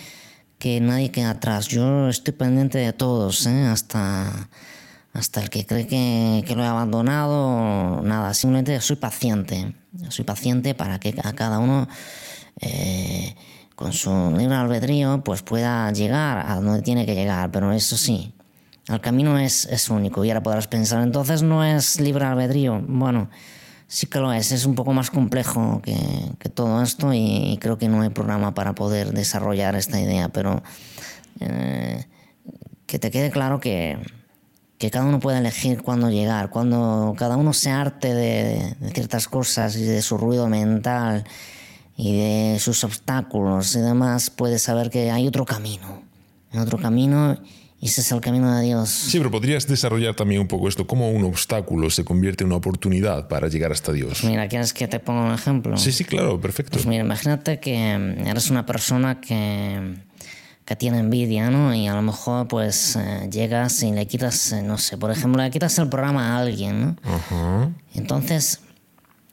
que 0.64 0.80
nadie 0.80 1.10
quede 1.10 1.26
atrás. 1.26 1.68
Yo 1.68 2.08
estoy 2.08 2.32
pendiente 2.32 2.78
de 2.78 2.94
todos, 2.94 3.46
¿eh? 3.46 3.66
Hasta, 3.66 4.48
hasta 5.12 5.42
el 5.42 5.50
que 5.50 5.66
cree 5.66 5.86
que, 5.86 6.42
que 6.46 6.56
lo 6.56 6.62
he 6.62 6.66
abandonado, 6.66 8.00
nada, 8.00 8.32
simplemente 8.32 8.80
soy 8.80 8.96
paciente. 8.96 9.74
Soy 10.08 10.24
paciente 10.24 10.74
para 10.74 10.98
que 10.98 11.14
a 11.22 11.34
cada 11.34 11.58
uno, 11.58 11.86
eh, 12.62 13.34
con 13.74 13.92
su 13.92 14.10
libre 14.34 14.54
albedrío, 14.54 15.22
pues 15.22 15.42
pueda 15.42 15.92
llegar 15.92 16.50
a 16.50 16.54
donde 16.62 16.80
tiene 16.80 17.04
que 17.04 17.14
llegar. 17.14 17.50
Pero 17.50 17.70
eso 17.70 17.98
sí, 17.98 18.32
el 18.88 19.02
camino 19.02 19.38
es, 19.38 19.66
es 19.66 19.90
único. 19.90 20.24
Y 20.24 20.30
ahora 20.30 20.42
podrás 20.42 20.66
pensar, 20.66 21.02
entonces 21.02 21.42
no 21.42 21.62
es 21.62 22.00
libre 22.00 22.24
albedrío. 22.24 22.82
Bueno, 22.88 23.28
sí 23.94 24.08
que 24.08 24.18
lo 24.18 24.32
es. 24.32 24.50
Es 24.50 24.66
un 24.66 24.74
poco 24.74 24.92
más 24.92 25.10
complejo 25.10 25.80
que, 25.80 26.48
todo 26.52 26.82
esto 26.82 27.14
y, 27.14 27.58
creo 27.60 27.78
que 27.78 27.88
no 27.88 28.02
hay 28.02 28.10
programa 28.10 28.52
para 28.52 28.74
poder 28.74 29.12
desarrollar 29.12 29.76
esta 29.76 30.00
idea. 30.00 30.28
Pero 30.30 30.62
eh, 31.38 32.04
que 32.86 32.98
te 32.98 33.12
quede 33.12 33.30
claro 33.30 33.60
que, 33.60 33.98
que 34.78 34.90
cada 34.90 35.04
uno 35.06 35.20
puede 35.20 35.38
elegir 35.38 35.82
cuándo 35.82 36.10
llegar, 36.10 36.50
cuando 36.50 37.14
cada 37.16 37.36
uno 37.36 37.52
se 37.52 37.70
arte 37.70 38.12
de, 38.12 38.76
de 38.80 38.90
ciertas 38.90 39.28
cosas 39.28 39.76
y 39.76 39.84
de 39.84 40.02
su 40.02 40.18
ruido 40.18 40.48
mental 40.48 41.24
y 41.96 42.18
de 42.18 42.58
sus 42.58 42.82
obstáculos 42.82 43.76
y 43.76 43.80
demás, 43.80 44.28
puede 44.28 44.58
saber 44.58 44.90
que 44.90 45.12
hay 45.12 45.28
otro 45.28 45.44
camino, 45.44 46.02
otro 46.52 46.78
camino 46.78 47.38
ese 47.88 48.00
es 48.00 48.12
el 48.12 48.20
camino 48.20 48.56
de 48.56 48.64
Dios. 48.64 48.88
Sí, 48.88 49.18
pero 49.18 49.30
podrías 49.30 49.66
desarrollar 49.66 50.14
también 50.14 50.40
un 50.40 50.48
poco 50.48 50.68
esto, 50.68 50.86
cómo 50.86 51.10
un 51.10 51.24
obstáculo 51.24 51.90
se 51.90 52.04
convierte 52.04 52.42
en 52.42 52.48
una 52.48 52.56
oportunidad 52.56 53.28
para 53.28 53.48
llegar 53.48 53.72
hasta 53.72 53.92
Dios. 53.92 54.24
Mira, 54.24 54.48
¿quieres 54.48 54.72
que 54.72 54.88
te 54.88 55.00
ponga 55.00 55.22
un 55.22 55.34
ejemplo? 55.34 55.76
Sí, 55.76 55.92
sí, 55.92 56.04
claro, 56.04 56.40
perfecto. 56.40 56.72
Pues 56.72 56.86
mira, 56.86 57.04
imagínate 57.04 57.60
que 57.60 57.92
eres 58.24 58.50
una 58.50 58.64
persona 58.64 59.20
que, 59.20 59.96
que 60.64 60.76
tiene 60.76 60.98
envidia, 60.98 61.50
¿no? 61.50 61.74
Y 61.74 61.86
a 61.86 61.94
lo 61.94 62.00
mejor 62.02 62.48
pues 62.48 62.96
eh, 62.96 63.28
llegas 63.30 63.82
y 63.82 63.92
le 63.92 64.06
quitas, 64.06 64.52
eh, 64.52 64.62
no 64.62 64.78
sé, 64.78 64.96
por 64.96 65.10
ejemplo, 65.10 65.42
le 65.42 65.50
quitas 65.50 65.78
el 65.78 65.88
programa 65.88 66.36
a 66.36 66.40
alguien, 66.40 66.80
¿no? 66.80 66.96
Ajá. 67.02 67.70
Entonces, 67.94 68.60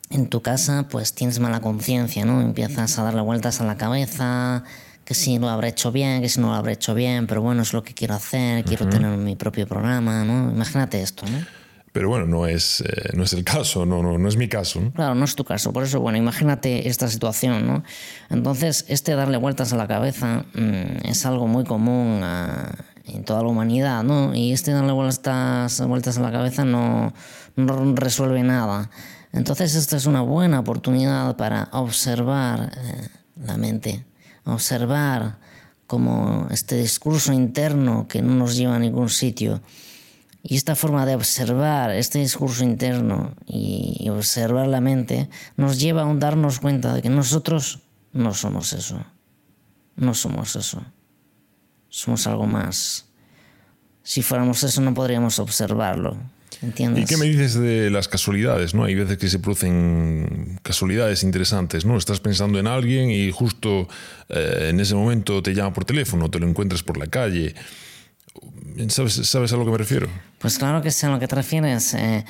en 0.09 0.27
tu 0.27 0.41
casa 0.41 0.87
pues 0.89 1.13
tienes 1.13 1.39
mala 1.39 1.61
conciencia, 1.61 2.25
¿no? 2.25 2.41
Empiezas 2.41 2.99
a 2.99 3.03
darle 3.03 3.21
vueltas 3.21 3.61
a 3.61 3.65
la 3.65 3.77
cabeza, 3.77 4.65
que 5.11 5.15
si 5.15 5.39
lo 5.39 5.49
habré 5.49 5.67
hecho 5.67 5.91
bien, 5.91 6.21
que 6.21 6.29
si 6.29 6.39
no 6.39 6.47
lo 6.47 6.53
habré 6.53 6.71
hecho 6.71 6.93
bien, 6.93 7.27
pero 7.27 7.41
bueno, 7.41 7.63
es 7.63 7.73
lo 7.73 7.83
que 7.83 7.93
quiero 7.93 8.13
hacer, 8.13 8.63
quiero 8.63 8.87
tener 8.87 9.17
mi 9.17 9.35
propio 9.35 9.67
programa, 9.67 10.23
¿no? 10.23 10.49
Imagínate 10.49 11.01
esto, 11.01 11.25
¿no? 11.25 11.45
Pero 11.91 12.07
bueno, 12.07 12.25
no 12.27 12.47
es, 12.47 12.79
eh, 12.79 13.09
no 13.13 13.25
es 13.25 13.33
el 13.33 13.43
caso, 13.43 13.85
no, 13.85 14.01
no, 14.01 14.17
no 14.17 14.29
es 14.29 14.37
mi 14.37 14.47
caso. 14.47 14.79
¿no? 14.79 14.93
Claro, 14.93 15.13
no 15.13 15.25
es 15.25 15.35
tu 15.35 15.43
caso. 15.43 15.73
Por 15.73 15.83
eso, 15.83 15.99
bueno, 15.99 16.17
imagínate 16.17 16.87
esta 16.87 17.09
situación, 17.09 17.67
¿no? 17.67 17.83
Entonces, 18.29 18.85
este 18.87 19.13
darle 19.13 19.35
vueltas 19.35 19.73
a 19.73 19.75
la 19.75 19.85
cabeza 19.85 20.45
mm, 20.53 21.05
es 21.05 21.25
algo 21.25 21.45
muy 21.45 21.65
común 21.65 22.21
ah, 22.23 22.71
en 23.03 23.25
toda 23.25 23.41
la 23.41 23.49
humanidad, 23.49 24.03
¿no? 24.03 24.33
Y 24.33 24.53
este 24.53 24.71
darle 24.71 24.93
vueltas, 24.93 25.85
vueltas 25.85 26.17
a 26.17 26.21
la 26.21 26.31
cabeza 26.31 26.63
no, 26.63 27.13
no 27.57 27.95
resuelve 27.95 28.43
nada. 28.43 28.89
Entonces, 29.33 29.75
esta 29.75 29.97
es 29.97 30.05
una 30.05 30.21
buena 30.21 30.61
oportunidad 30.61 31.35
para 31.35 31.67
observar 31.73 32.71
eh, 32.77 33.09
la 33.45 33.57
mente, 33.57 34.05
observar 34.45 35.39
como 35.87 36.47
este 36.51 36.77
discurso 36.77 37.33
interno 37.33 38.07
que 38.07 38.21
no 38.21 38.35
nos 38.35 38.55
lleva 38.55 38.75
a 38.75 38.79
ningún 38.79 39.09
sitio 39.09 39.61
Y 40.43 40.55
esta 40.55 40.75
forma 40.75 41.05
de 41.05 41.15
observar 41.15 41.91
este 41.91 42.19
discurso 42.19 42.63
interno 42.63 43.35
y 43.45 44.09
observar 44.09 44.67
la 44.67 44.81
mente 44.81 45.29
nos 45.55 45.79
lleva 45.79 46.01
a 46.01 46.13
darnos 46.15 46.59
cuenta 46.59 46.93
de 46.95 47.01
que 47.01 47.09
nosotros 47.09 47.81
no 48.11 48.33
somos 48.33 48.73
eso. 48.73 49.03
No 49.95 50.15
somos 50.15 50.55
eso. 50.55 50.81
Somos 51.89 52.25
algo 52.25 52.47
más. 52.47 53.05
Si 54.01 54.23
fuéramos 54.23 54.63
eso 54.63 54.81
no 54.81 54.95
podríamos 54.95 55.37
observarlo. 55.37 56.17
¿Entiendes? 56.61 57.03
¿Y 57.03 57.07
qué 57.07 57.17
me 57.17 57.25
dices 57.25 57.55
de 57.55 57.89
las 57.89 58.07
casualidades? 58.07 58.73
¿no? 58.73 58.83
Hay 58.83 58.95
veces 58.95 59.17
que 59.17 59.27
se 59.27 59.39
producen 59.39 60.59
casualidades 60.61 61.23
interesantes. 61.23 61.85
¿no? 61.85 61.97
Estás 61.97 62.19
pensando 62.19 62.59
en 62.59 62.67
alguien 62.67 63.09
y 63.09 63.31
justo 63.31 63.87
eh, 64.29 64.67
en 64.69 64.79
ese 64.79 64.95
momento 64.95 65.41
te 65.41 65.53
llama 65.53 65.73
por 65.73 65.85
teléfono, 65.85 66.29
te 66.29 66.39
lo 66.39 66.47
encuentras 66.47 66.83
por 66.83 66.97
la 66.97 67.07
calle. 67.07 67.55
¿Sabes, 68.89 69.13
¿Sabes 69.13 69.51
a 69.53 69.57
lo 69.57 69.65
que 69.65 69.71
me 69.71 69.77
refiero? 69.77 70.07
Pues 70.39 70.57
claro 70.57 70.81
que 70.81 70.91
sé 70.91 71.07
a 71.07 71.09
lo 71.09 71.19
que 71.19 71.27
te 71.27 71.35
refieres. 71.35 71.93
eh, 71.93 72.23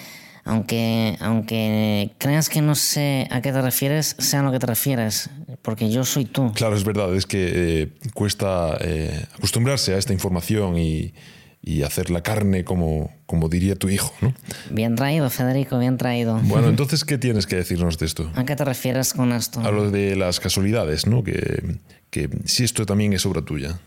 aunque, 0.43 1.17
aunque 1.19 2.11
creas 2.17 2.49
que 2.49 2.61
no 2.61 2.73
sé 2.75 3.27
a 3.29 3.41
qué 3.41 3.51
te 3.51 3.61
refieres, 3.61 4.15
sé 4.17 4.37
a 4.37 4.41
lo 4.41 4.51
que 4.51 4.59
te 4.59 4.65
refieres. 4.65 5.29
Porque 5.61 5.91
yo 5.91 6.03
soy 6.03 6.25
tú. 6.25 6.51
Claro, 6.53 6.75
es 6.75 6.83
verdad, 6.83 7.13
es 7.15 7.25
que 7.25 7.51
eh, 7.53 7.89
cuesta 8.13 8.77
eh, 8.81 9.25
acostumbrarse 9.37 9.93
a 9.93 9.97
esta 9.97 10.13
información 10.13 10.77
y, 10.77 11.13
y 11.63 11.83
hacer 11.83 12.09
la 12.09 12.23
carne 12.23 12.63
como, 12.63 13.11
como 13.25 13.47
diría 13.47 13.75
tu 13.75 13.89
hijo. 13.89 14.13
¿no? 14.21 14.33
Bien 14.71 14.95
traído, 14.95 15.29
Federico, 15.29 15.77
bien 15.77 15.97
traído. 15.97 16.39
Bueno, 16.43 16.67
entonces, 16.69 17.03
¿qué 17.05 17.17
tienes 17.17 17.45
que 17.45 17.55
decirnos 17.55 17.97
de 17.97 18.05
esto? 18.07 18.31
¿A 18.35 18.45
qué 18.45 18.55
te 18.55 18.65
refieres 18.65 19.13
con 19.13 19.31
esto? 19.31 19.61
Hablo 19.61 19.91
de 19.91 20.15
las 20.15 20.39
casualidades, 20.39 21.05
¿no? 21.05 21.23
Que, 21.23 21.77
que 22.09 22.29
si 22.45 22.63
esto 22.63 22.85
también 22.85 23.13
es 23.13 23.25
obra 23.25 23.43
tuya. 23.43 23.79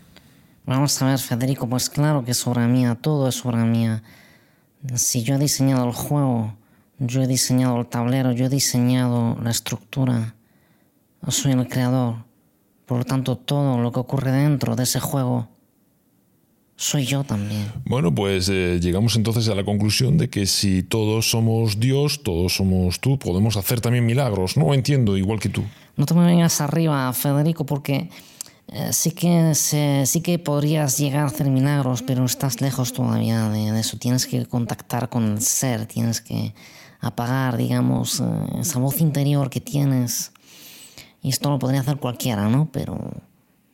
Vamos 0.66 1.00
a 1.02 1.06
ver, 1.06 1.18
Federico, 1.18 1.68
pues 1.68 1.90
claro 1.90 2.24
que 2.24 2.30
es 2.30 2.46
obra 2.46 2.66
mía, 2.66 2.96
todo 3.00 3.28
es 3.28 3.44
obra 3.44 3.64
mía. 3.64 4.02
Si 4.94 5.22
yo 5.22 5.34
he 5.34 5.38
diseñado 5.38 5.86
el 5.86 5.92
juego, 5.92 6.56
yo 6.98 7.22
he 7.22 7.26
diseñado 7.26 7.78
el 7.78 7.86
tablero, 7.86 8.32
yo 8.32 8.46
he 8.46 8.48
diseñado 8.48 9.36
la 9.42 9.50
estructura, 9.50 10.34
soy 11.28 11.52
el 11.52 11.68
creador. 11.68 12.24
Por 12.86 12.98
lo 12.98 13.04
tanto, 13.04 13.36
todo 13.36 13.78
lo 13.78 13.92
que 13.92 14.00
ocurre 14.00 14.30
dentro 14.30 14.76
de 14.76 14.84
ese 14.84 15.00
juego, 15.00 15.48
soy 16.76 17.04
yo 17.06 17.24
también. 17.24 17.72
Bueno, 17.84 18.14
pues 18.14 18.48
eh, 18.48 18.78
llegamos 18.80 19.16
entonces 19.16 19.48
a 19.48 19.54
la 19.54 19.64
conclusión 19.64 20.18
de 20.18 20.28
que 20.28 20.46
si 20.46 20.82
todos 20.82 21.30
somos 21.30 21.78
Dios, 21.80 22.22
todos 22.22 22.54
somos 22.56 23.00
tú, 23.00 23.18
podemos 23.18 23.56
hacer 23.56 23.80
también 23.80 24.04
milagros, 24.06 24.56
¿no? 24.56 24.74
Entiendo, 24.74 25.16
igual 25.16 25.38
que 25.40 25.48
tú. 25.48 25.62
No 25.96 26.06
te 26.06 26.14
me 26.14 26.26
vengas 26.26 26.60
arriba, 26.60 27.12
Federico, 27.12 27.64
porque 27.64 28.10
eh, 28.72 28.92
sí, 28.92 29.12
que 29.12 29.54
se- 29.54 30.04
sí 30.06 30.20
que 30.20 30.38
podrías 30.40 30.98
llegar 30.98 31.24
a 31.24 31.26
hacer 31.26 31.48
milagros, 31.50 32.02
pero 32.02 32.24
estás 32.24 32.60
lejos 32.60 32.92
todavía 32.92 33.48
de, 33.50 33.70
de 33.70 33.80
eso. 33.80 33.96
Tienes 33.98 34.26
que 34.26 34.44
contactar 34.46 35.08
con 35.08 35.32
el 35.34 35.40
ser, 35.42 35.86
tienes 35.86 36.20
que 36.20 36.54
apagar, 37.00 37.56
digamos, 37.56 38.20
eh, 38.20 38.24
esa 38.60 38.78
voz 38.80 39.00
interior 39.00 39.50
que 39.50 39.60
tienes. 39.60 40.32
Y 41.22 41.28
esto 41.28 41.48
lo 41.50 41.58
podría 41.58 41.80
hacer 41.82 41.98
cualquiera, 41.98 42.48
¿no? 42.48 42.68
Pero, 42.72 42.98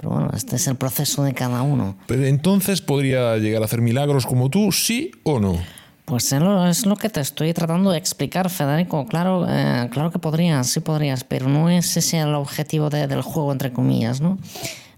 pero 0.00 0.14
bueno, 0.14 0.30
este 0.34 0.56
es 0.56 0.66
el 0.66 0.76
proceso 0.76 1.22
de 1.24 1.34
cada 1.34 1.60
uno. 1.60 1.94
Pero 2.06 2.24
entonces 2.24 2.80
podría 2.80 3.36
llegar 3.36 3.60
a 3.60 3.66
hacer 3.66 3.82
milagros 3.82 4.24
como 4.24 4.48
tú, 4.48 4.72
sí 4.72 5.10
o 5.24 5.38
no. 5.40 5.58
Pues 6.06 6.32
es 6.32 6.40
lo, 6.40 6.66
es 6.66 6.84
que 6.98 7.10
te 7.10 7.20
estoy 7.20 7.52
tratando 7.52 7.90
de 7.90 7.98
explicar, 7.98 8.48
Federico. 8.48 9.06
Claro, 9.06 9.46
eh, 9.46 9.88
claro 9.92 10.10
que 10.10 10.18
podrías, 10.18 10.66
sí 10.68 10.80
podrías, 10.80 11.22
pero 11.22 11.48
no 11.48 11.68
es 11.68 11.94
ese 11.98 12.18
el 12.18 12.34
objetivo 12.34 12.88
de- 12.88 13.06
del 13.06 13.20
juego, 13.20 13.52
entre 13.52 13.72
comillas, 13.72 14.20
¿no? 14.22 14.38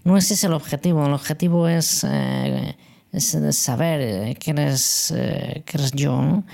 No 0.05 0.17
es 0.17 0.31
ese 0.31 0.47
el 0.47 0.53
objetivo. 0.53 1.05
El 1.05 1.13
objetivo 1.13 1.67
es, 1.69 2.07
eh, 2.09 2.77
es 3.13 3.37
saber 3.57 4.01
eh, 4.01 4.37
que 4.39 4.53
eres, 4.53 5.13
eh, 5.17 5.63
que 5.67 5.79
eres 5.79 5.91
yo, 5.93 6.23
¿no? 6.23 6.45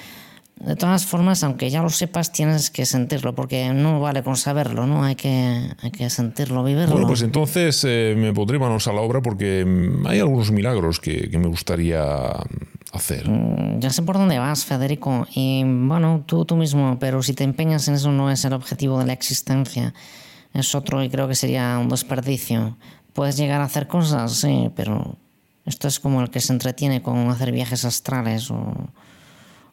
De 0.61 0.75
todas 0.75 1.07
formas, 1.07 1.45
aunque 1.45 1.71
ya 1.71 1.83
lo 1.83 1.88
sepas, 1.88 2.33
tienes 2.33 2.71
que 2.71 2.85
sentirlo, 2.85 3.35
porque 3.35 3.73
no 3.73 4.00
vale 4.00 4.25
con 4.25 4.37
saberlo, 4.37 4.88
¿no? 4.88 5.05
Hay 5.05 5.15
que, 5.15 5.71
hay 5.81 5.91
que 5.93 6.11
sentirlo, 6.11 6.64
vivirlo. 6.64 6.92
Bueno, 6.94 7.07
pues 7.07 7.23
entonces 7.23 7.85
eh, 7.87 8.14
me 8.16 8.33
pondré 8.33 8.59
manos 8.59 8.88
a 8.88 8.92
la 8.92 9.01
obra 9.01 9.23
porque 9.23 9.64
mm, 9.64 10.07
hay 10.09 10.18
algunos 10.18 10.51
milagros 10.51 10.99
que, 10.99 11.31
que 11.31 11.38
me 11.38 11.47
gustaría 11.47 12.03
hacer. 12.92 13.29
Mm, 13.29 13.79
Ya 13.79 13.90
sé 13.90 14.03
por 14.03 14.18
dónde 14.18 14.40
vas, 14.40 14.64
Federico. 14.64 15.29
Y 15.33 15.62
bueno, 15.64 16.25
tú, 16.27 16.44
tú 16.44 16.57
mismo, 16.57 16.97
pero 16.99 17.23
si 17.23 17.35
te 17.35 17.44
empeñas 17.44 17.87
en 17.87 17.94
eso 17.94 18.11
no 18.11 18.29
es 18.29 18.44
el 18.44 18.53
objetivo 18.53 18.99
de 18.99 19.07
la 19.07 19.12
existencia. 19.12 19.94
Es 20.55 20.75
otro 20.75 21.05
y 21.05 21.09
creo 21.09 21.29
que 21.29 21.37
sería 21.37 21.79
un 21.79 21.88
desperdicio. 21.88 22.77
Puedes 23.12 23.37
llegar 23.37 23.61
a 23.61 23.64
hacer 23.64 23.87
cosas, 23.87 24.33
sí, 24.33 24.71
pero 24.75 25.16
esto 25.66 25.87
es 25.87 26.01
como 26.01 26.21
el 26.21 26.31
que 26.31 26.40
se 26.40 26.53
entretiene 26.53 27.01
con 27.01 27.29
hacer 27.31 27.53
viajes 27.53 27.85
astrales 27.85 28.51
o, 28.51 28.75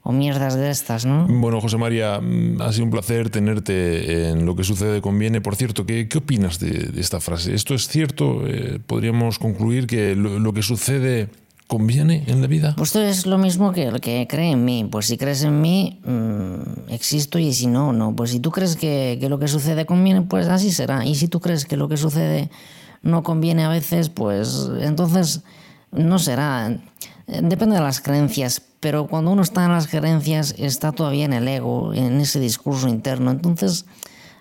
o 0.07 0.11
mierdas 0.11 0.55
de 0.55 0.69
estas, 0.69 1.03
¿no? 1.03 1.25
Bueno, 1.27 1.59
José 1.59 1.77
María, 1.77 2.21
mm, 2.21 2.61
ha 2.61 2.71
sido 2.71 2.85
un 2.85 2.91
placer 2.91 3.31
tenerte 3.31 4.29
en 4.29 4.45
Lo 4.45 4.55
que 4.55 4.63
sucede 4.63 5.01
conviene. 5.01 5.41
Por 5.41 5.55
cierto, 5.55 5.87
¿qué, 5.87 6.07
qué 6.07 6.19
opinas 6.19 6.59
de, 6.59 6.69
de 6.69 7.01
esta 7.01 7.19
frase? 7.19 7.55
¿Esto 7.55 7.73
es 7.73 7.87
cierto? 7.87 8.45
Eh, 8.45 8.79
¿Podríamos 8.85 9.39
concluir 9.39 9.87
que 9.87 10.15
lo, 10.15 10.37
lo 10.37 10.53
que 10.53 10.61
sucede 10.61 11.29
conviene 11.65 12.23
en 12.27 12.39
la 12.41 12.47
vida? 12.47 12.75
Pues 12.77 12.89
esto 12.89 13.01
es 13.01 13.25
lo 13.25 13.39
mismo 13.39 13.71
que 13.71 13.85
el 13.87 13.99
que 13.99 14.27
cree 14.29 14.51
en 14.51 14.63
mí. 14.63 14.87
Pues 14.89 15.07
si 15.07 15.17
crees 15.17 15.43
en 15.43 15.59
mí, 15.59 15.99
mm, 16.05 16.91
existo 16.91 17.39
y 17.39 17.51
si 17.51 17.65
no, 17.65 17.91
no. 17.91 18.15
Pues 18.15 18.29
si 18.29 18.39
tú 18.39 18.51
crees 18.51 18.75
que, 18.75 19.17
que 19.19 19.27
lo 19.27 19.39
que 19.39 19.47
sucede 19.47 19.87
conviene, 19.87 20.21
pues 20.21 20.47
así 20.49 20.71
será. 20.71 21.03
Y 21.03 21.15
si 21.15 21.27
tú 21.27 21.39
crees 21.39 21.65
que 21.65 21.77
lo 21.77 21.89
que 21.89 21.97
sucede 21.97 22.51
no 23.01 23.23
conviene 23.23 23.63
a 23.63 23.69
veces, 23.69 24.09
pues 24.09 24.69
entonces 24.81 25.41
no 25.91 26.19
será. 26.19 26.77
Depende 27.25 27.77
de 27.77 27.81
las 27.81 28.01
creencias, 28.01 28.61
pero 28.85 29.07
cuando 29.07 29.31
uno 29.31 29.41
está 29.41 29.65
en 29.65 29.71
las 29.71 29.87
creencias 29.87 30.53
está 30.59 30.91
todavía 30.91 31.25
en 31.25 31.33
el 31.33 31.47
ego, 31.47 31.91
en 31.95 32.21
ese 32.21 32.39
discurso 32.39 32.87
interno. 32.87 33.31
Entonces, 33.31 33.87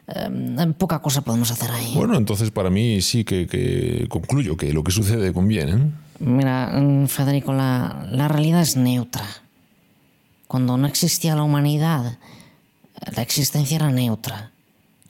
eh, 0.07 0.75
poca 0.77 0.99
cosa 0.99 1.23
podemos 1.23 1.51
hacer 1.51 1.71
ahí. 1.71 1.95
Bueno, 1.95 2.19
entonces 2.19 2.51
para 2.51 2.69
mí 2.69 3.01
sí 3.01 3.25
que, 3.25 3.47
que 3.47 4.07
concluyo 4.11 4.59
que 4.59 4.75
lo 4.75 4.85
que 4.85 4.93
sucede 4.93 5.33
conviene. 5.33 5.73
¿eh? 5.73 5.91
Mira, 6.19 6.79
mm, 6.79 7.07
Federico, 7.07 7.55
la, 7.55 8.07
la 8.11 8.29
realidad 8.29 8.61
es 8.61 8.77
neutra. 8.77 9.25
Cuando 10.47 10.77
no 10.77 10.87
existía 10.87 11.35
la 11.35 11.43
humanidad, 11.43 12.19
la 13.17 13.23
existencia 13.23 13.77
era 13.77 13.91
neutra. 13.91 14.51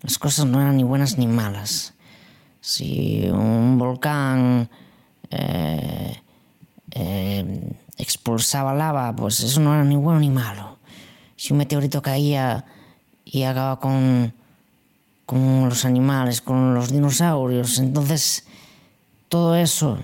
Las 0.03 0.17
cosas 0.17 0.47
no 0.47 0.61
eran 0.61 0.77
ni 0.77 0.85
buenas 0.85 1.19
ni 1.19 1.27
malas. 1.27 1.95
Si 2.61 3.27
un 3.33 3.81
volcán 3.81 4.71
eh, 5.29 6.21
eh, 6.93 7.73
expulsaba 7.99 8.75
lava, 8.75 9.15
pues 9.15 9.41
eso 9.41 9.61
no 9.61 9.75
era 9.75 9.85
ni 9.85 9.97
bueno 9.97 10.21
ni 10.21 10.31
malo. 10.31 10.79
Si 11.37 11.53
un 11.53 11.59
meteorito 11.59 12.03
caía 12.03 12.65
y 13.25 13.43
acababa 13.43 13.81
con, 13.81 14.33
con 15.27 15.69
los 15.69 15.85
animales, 15.85 16.41
con 16.41 16.75
los 16.75 16.93
dinosaurios, 16.93 17.79
entonces 17.79 18.47
todo 19.29 19.57
eso 19.57 19.99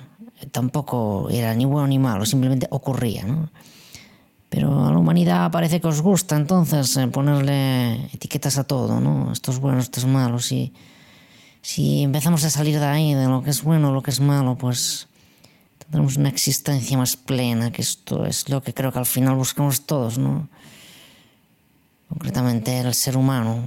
tampoco 0.50 1.29
era 1.31 1.55
ni 1.55 1.64
bueno 1.64 1.87
ni 1.87 1.98
malo, 1.98 2.24
simplemente 2.24 2.66
ocurría. 2.70 3.24
Pero 4.48 4.85
a 4.85 4.90
la 4.90 4.98
humanidad 4.98 5.50
parece 5.53 5.81
que 5.81 5.87
os 5.87 6.03
gusta 6.03 6.37
entonces 6.37 6.96
eh, 6.96 7.07
ponerle 7.07 8.07
etiquetas 8.12 8.59
a 8.59 8.64
todo, 8.64 9.00
¿no? 9.00 9.31
Esto 9.31 9.53
es 9.53 9.61
bueno, 9.61 9.79
esto 9.79 10.00
es 10.00 10.07
malo. 10.07 10.40
Si, 10.40 10.72
si 11.62 12.03
empezamos 12.03 12.42
a 12.42 12.50
salir 12.50 12.81
de 12.81 12.87
ahí, 12.87 13.14
de 13.14 13.26
lo 13.26 13.42
que 13.44 13.50
es 13.50 13.62
bueno, 13.62 13.92
lo 13.92 14.03
que 14.03 14.11
es 14.11 14.20
malo, 14.20 14.57
pues 14.57 15.07
tendremos 15.90 16.16
una 16.16 16.29
existencia 16.29 16.96
más 16.96 17.16
plena, 17.16 17.72
que 17.72 17.83
esto 17.83 18.24
es 18.24 18.48
lo 18.48 18.62
que 18.62 18.72
creo 18.72 18.92
que 18.92 18.98
al 19.00 19.07
final 19.07 19.35
buscamos 19.35 19.87
todos, 19.87 20.18
¿no? 20.18 20.48
Concretamente 22.09 22.79
el 22.81 22.94
ser 22.94 23.16
humano, 23.16 23.61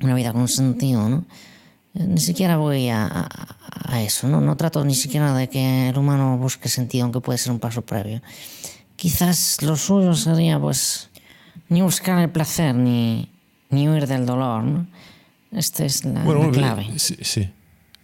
una 0.00 0.14
vida 0.14 0.32
con 0.32 0.48
sentido, 0.48 1.08
¿no? 1.08 1.24
Eh, 1.94 2.04
Ni 2.04 2.20
siquiera 2.20 2.56
voy 2.56 2.88
a, 2.88 3.06
a- 3.06 3.56
a 3.90 4.02
eso, 4.02 4.28
¿no? 4.28 4.40
No 4.40 4.56
trato 4.56 4.84
ni 4.84 4.94
siquiera 4.94 5.34
de 5.34 5.48
que 5.48 5.88
el 5.88 5.98
humano 5.98 6.36
busque 6.36 6.68
sentido, 6.68 7.04
aunque 7.04 7.20
puede 7.20 7.38
ser 7.38 7.52
un 7.52 7.58
paso 7.58 7.82
previo. 7.82 8.20
Quizás 8.96 9.62
lo 9.62 9.76
suyo 9.76 10.14
sería, 10.14 10.58
pues, 10.60 11.08
ni 11.68 11.80
buscar 11.80 12.18
el 12.18 12.30
placer, 12.30 12.74
ni, 12.74 13.30
ni 13.70 13.88
huir 13.88 14.06
del 14.06 14.26
dolor, 14.26 14.64
¿no? 14.64 14.86
Esta 15.52 15.84
es 15.84 16.04
la, 16.04 16.24
la 16.24 16.50
clave. 16.52 16.98
sí, 16.98 17.16
sí. 17.22 17.48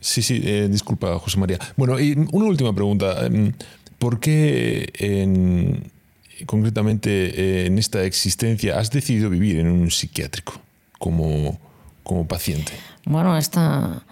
Sí, 0.05 0.21
sí, 0.21 0.43
eh, 0.45 0.69
disculpa, 0.71 1.19
José 1.19 1.39
María. 1.39 1.59
Bueno, 1.79 1.99
y 1.99 2.13
una 2.33 2.45
última 2.45 2.75
pregunta. 2.75 3.25
Em, 3.25 3.55
¿Por 3.99 4.21
qué 4.21 4.91
en- 4.99 5.91
concretamente 6.45 7.09
eh, 7.11 7.67
en 7.69 7.79
esta 7.79 8.05
existencia 8.05 8.79
has 8.79 8.91
decidido 8.91 9.31
vivir 9.31 9.59
en 9.59 9.69
un 9.69 9.91
psiquiátrico 9.91 10.61
como, 10.99 11.59
como 12.03 12.27
paciente? 12.29 12.73
Bueno, 13.07 13.39
esta, 13.39 14.03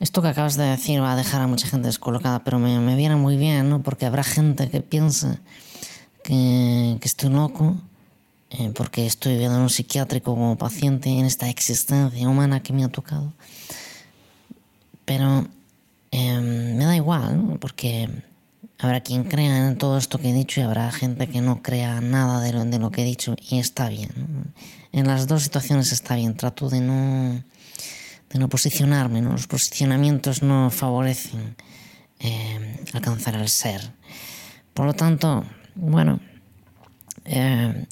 esto 0.00 0.22
que 0.22 0.28
acabas 0.28 0.56
de 0.56 0.64
decir 0.64 1.00
va 1.00 1.12
a 1.12 1.16
dejar 1.16 1.40
a 1.40 1.46
mucha 1.46 1.68
gente 1.68 1.86
descolocada, 1.86 2.42
pero 2.42 2.58
me, 2.58 2.96
viene 2.96 3.14
muy 3.14 3.36
bien, 3.36 3.70
¿no? 3.70 3.80
Porque 3.80 4.06
habrá 4.06 4.24
gente 4.24 4.68
que 4.70 4.80
piense 4.80 5.38
que, 6.24 6.96
que 7.00 7.06
estoy 7.06 7.30
loco 7.30 7.76
eh, 8.50 8.72
porque 8.74 9.06
estoy 9.06 9.34
viviendo 9.34 9.56
en 9.58 9.62
un 9.62 9.70
psiquiátrico 9.70 10.34
como 10.34 10.58
paciente 10.58 11.10
en 11.10 11.26
esta 11.26 11.48
existencia 11.48 12.28
humana 12.28 12.60
que 12.60 12.72
me 12.72 12.82
ha 12.82 12.88
tocado. 12.88 13.32
Pero 15.08 15.48
eh, 16.12 16.40
me 16.76 16.84
da 16.84 16.94
igual. 16.94 17.56
Porque 17.60 18.08
Habrá 18.80 19.00
quien 19.00 19.24
crea 19.24 19.66
en 19.66 19.76
todo 19.76 19.98
esto 19.98 20.18
que 20.20 20.30
he 20.30 20.32
dicho 20.32 20.60
y 20.60 20.62
habrá 20.62 20.92
gente 20.92 21.26
que 21.26 21.40
no 21.40 21.62
crea 21.62 22.00
nada 22.00 22.40
de 22.40 22.52
lo, 22.52 22.64
de 22.64 22.78
lo 22.78 22.92
que 22.92 23.02
he 23.02 23.04
dicho 23.04 23.34
y 23.50 23.58
está 23.58 23.88
bien. 23.88 24.54
En 24.92 25.08
las 25.08 25.26
dos 25.26 25.42
situaciones 25.42 25.90
está 25.90 26.14
bien. 26.14 26.36
Trato 26.36 26.70
de 26.70 26.80
no, 26.80 27.42
de 28.30 28.38
no 28.38 28.48
posicionarme. 28.48 29.20
¿no? 29.20 29.32
Los 29.32 29.48
posicionamientos 29.48 30.44
no 30.44 30.70
favorecen 30.70 31.56
eh, 32.20 32.84
alcanzar 32.92 33.34
el 33.34 33.48
ser. 33.48 33.80
Por 34.74 34.86
lo 34.86 34.94
tanto, 34.94 35.44
bueno, 35.74 36.20
eh, 37.24 37.84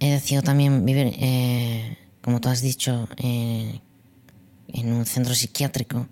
he 0.00 0.10
decidido 0.10 0.42
también 0.42 0.84
vivir, 0.84 1.14
eh, 1.20 1.98
como 2.20 2.40
tú 2.40 2.48
has 2.48 2.62
dicho, 2.62 3.08
eh, 3.16 3.80
en 4.72 4.92
un 4.92 5.06
centro 5.06 5.36
psiquiátrico 5.36 6.08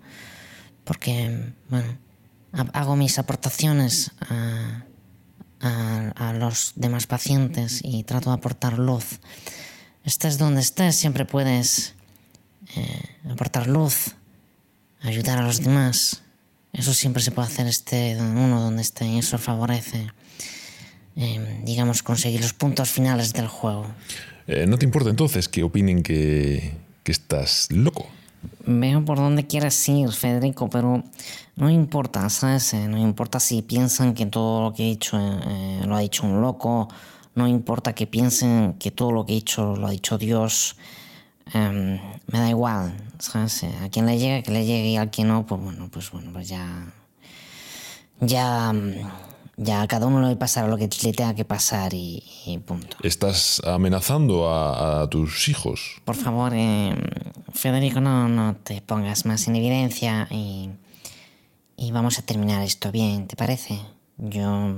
porque, 0.85 1.51
bueno, 1.69 1.97
ha- 2.53 2.79
hago 2.79 2.95
mis 2.95 3.19
aportaciones 3.19 4.11
a, 4.29 4.83
a- 5.59 6.29
a 6.29 6.33
los 6.33 6.71
demás 6.75 7.07
pacientes 7.07 7.81
y 7.83 8.03
trato 8.03 8.29
de 8.29 8.35
aportar 8.37 8.79
luz. 8.79 9.19
Estés 10.05 10.37
donde 10.37 10.61
estés, 10.61 10.95
siempre 10.95 11.25
puedes 11.25 11.95
eh, 12.77 13.01
aportar 13.29 13.67
luz, 13.67 14.15
ayudar 15.01 15.39
a 15.39 15.41
los 15.41 15.61
demás. 15.61 16.21
Eso 16.73 16.93
siempre 16.93 17.23
se 17.23 17.31
puede 17.31 17.47
hacer 17.47 17.67
esté 17.67 18.15
uno 18.19 18.61
donde 18.61 18.81
esté 18.81 19.05
y 19.07 19.17
eso 19.19 19.37
favorece, 19.37 20.11
eh, 21.15 21.61
digamos, 21.63 22.03
conseguir 22.03 22.41
los 22.41 22.53
puntos 22.53 22.89
finales 22.89 23.33
del 23.33 23.47
juego. 23.47 23.87
Eh, 24.47 24.65
¿No 24.67 24.77
te 24.77 24.85
importa 24.85 25.09
entonces 25.09 25.47
que 25.49 25.63
opinen 25.63 26.03
que 26.03 26.73
estás 27.05 27.67
loco? 27.71 28.07
Veo 28.67 29.05
por 29.05 29.17
dónde 29.17 29.45
quieres 29.45 29.87
ir, 29.89 30.11
Federico, 30.11 30.69
pero 30.69 31.03
no 31.55 31.69
importa, 31.69 32.27
¿sabes? 32.29 32.73
Eh, 32.73 32.87
No 32.87 32.97
importa 32.97 33.39
si 33.39 33.61
piensan 33.61 34.13
que 34.15 34.25
todo 34.25 34.61
lo 34.63 34.73
que 34.73 34.83
he 34.83 34.87
dicho 34.87 35.17
eh, 35.19 35.81
lo 35.85 35.95
ha 35.95 35.99
dicho 35.99 36.25
un 36.25 36.41
loco, 36.41 36.87
no 37.35 37.47
importa 37.47 37.93
que 37.93 38.07
piensen 38.07 38.73
que 38.79 38.89
todo 38.91 39.11
lo 39.11 39.25
que 39.25 39.33
he 39.33 39.35
dicho 39.35 39.75
lo 39.75 39.87
ha 39.87 39.91
dicho 39.91 40.17
Dios. 40.17 40.77
Em, 41.53 41.99
me 42.27 42.39
da 42.39 42.49
igual, 42.49 42.95
¿sabes? 43.19 43.61
Eh, 43.63 43.71
A 43.83 43.89
quien 43.89 44.07
le 44.07 44.17
llegue, 44.17 44.41
que 44.41 44.51
le 44.51 44.65
llegue 44.65 44.89
y 44.89 44.97
al 44.97 45.11
que 45.11 45.23
no, 45.23 45.45
pues 45.45 45.61
bueno, 45.61 45.87
pues 45.91 46.09
bueno, 46.11 46.31
pues 46.33 46.47
ya. 46.49 46.91
Ya. 48.19 48.73
Ya 49.57 49.81
a 49.81 49.87
cada 49.87 50.07
uno 50.07 50.27
le 50.27 50.35
pasará 50.35 50.67
lo 50.67 50.77
que 50.77 50.89
le 51.03 51.13
tenga 51.13 51.33
que 51.33 51.45
pasar 51.45 51.93
y, 51.93 52.21
y 52.45 52.57
punto. 52.57 52.97
¿Estás 53.03 53.61
amenazando 53.65 54.49
a, 54.49 55.03
a 55.03 55.09
tus 55.09 55.47
hijos? 55.47 56.01
Por 56.03 56.15
favor, 56.15 56.51
eh, 56.53 56.93
Federico, 57.53 58.01
no, 58.01 58.27
no 58.27 58.55
te 58.57 58.81
pongas 58.81 59.25
más 59.25 59.47
en 59.47 59.55
evidencia 59.55 60.27
y, 60.29 60.71
y 61.77 61.91
vamos 61.91 62.19
a 62.19 62.21
terminar 62.23 62.63
esto 62.63 62.91
bien, 62.91 63.27
¿te 63.27 63.37
parece? 63.37 63.79
Yo 64.17 64.77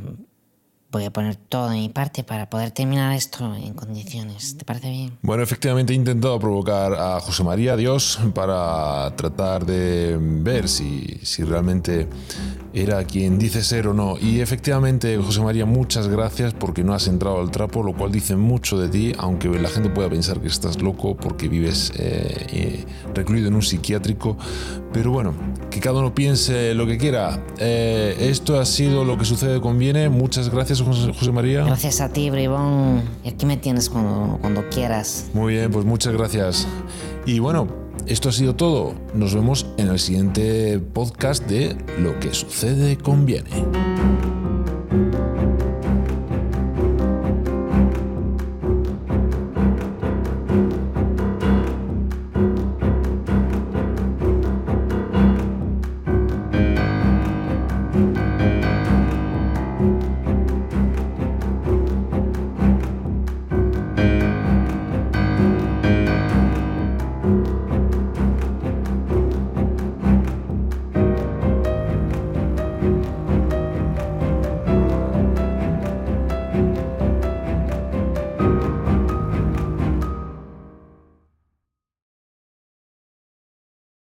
voy 0.91 1.05
a 1.05 1.11
poner 1.11 1.35
todo 1.35 1.69
de 1.69 1.77
mi 1.77 1.89
parte 1.89 2.23
para 2.23 2.49
poder 2.49 2.71
terminar 2.71 3.13
esto 3.15 3.55
en 3.55 3.73
condiciones, 3.73 4.57
¿te 4.57 4.65
parece 4.65 4.89
bien? 4.89 5.17
Bueno, 5.21 5.43
efectivamente 5.43 5.93
he 5.93 5.95
intentado 5.95 6.39
provocar 6.39 6.93
a 6.93 7.19
José 7.19 7.43
María 7.43 7.75
Dios 7.75 8.19
para 8.33 9.13
tratar 9.15 9.65
de 9.65 10.17
ver 10.19 10.69
si, 10.69 11.19
si 11.23 11.43
realmente 11.43 12.07
era 12.73 13.03
quien 13.05 13.39
dice 13.39 13.63
ser 13.63 13.87
o 13.87 13.93
no. 13.93 14.17
Y 14.19 14.39
efectivamente, 14.39 15.17
José 15.17 15.41
María, 15.41 15.65
muchas 15.65 16.07
gracias 16.07 16.53
porque 16.53 16.83
no 16.83 16.93
has 16.93 17.07
entrado 17.07 17.39
al 17.39 17.51
trapo, 17.51 17.83
lo 17.83 17.93
cual 17.93 18.11
dice 18.11 18.35
mucho 18.35 18.77
de 18.77 18.89
ti, 18.89 19.13
aunque 19.17 19.49
la 19.49 19.69
gente 19.69 19.89
pueda 19.89 20.09
pensar 20.09 20.39
que 20.39 20.47
estás 20.47 20.81
loco 20.81 21.15
porque 21.15 21.47
vives 21.47 21.91
eh, 21.95 22.47
eh, 22.49 22.85
recluido 23.13 23.47
en 23.47 23.55
un 23.55 23.63
psiquiátrico. 23.63 24.37
Pero 24.93 25.11
bueno, 25.11 25.33
que 25.69 25.79
cada 25.79 25.99
uno 25.99 26.13
piense 26.13 26.73
lo 26.73 26.87
que 26.87 26.97
quiera. 26.97 27.43
Eh, 27.57 28.15
esto 28.19 28.59
ha 28.59 28.65
sido 28.65 29.03
lo 29.03 29.17
que 29.17 29.25
sucede 29.25 29.59
conviene. 29.59 30.09
Muchas 30.09 30.49
gracias, 30.49 30.76
José 30.83 31.13
José 31.13 31.31
María. 31.31 31.63
Gracias 31.63 32.01
a 32.01 32.09
ti, 32.09 32.29
Bribón. 32.29 33.01
Y 33.23 33.29
aquí 33.29 33.45
me 33.45 33.57
tienes 33.57 33.89
cuando, 33.89 34.37
cuando 34.41 34.67
quieras. 34.69 35.27
Muy 35.33 35.53
bien, 35.53 35.71
pues 35.71 35.85
muchas 35.85 36.13
gracias. 36.13 36.67
Y 37.25 37.39
bueno, 37.39 37.67
esto 38.05 38.29
ha 38.29 38.31
sido 38.31 38.55
todo. 38.55 38.93
Nos 39.13 39.33
vemos 39.33 39.65
en 39.77 39.89
el 39.89 39.99
siguiente 39.99 40.79
podcast 40.79 41.45
de 41.45 41.75
Lo 41.99 42.19
que 42.19 42.33
sucede 42.33 42.97
conviene. 42.97 43.49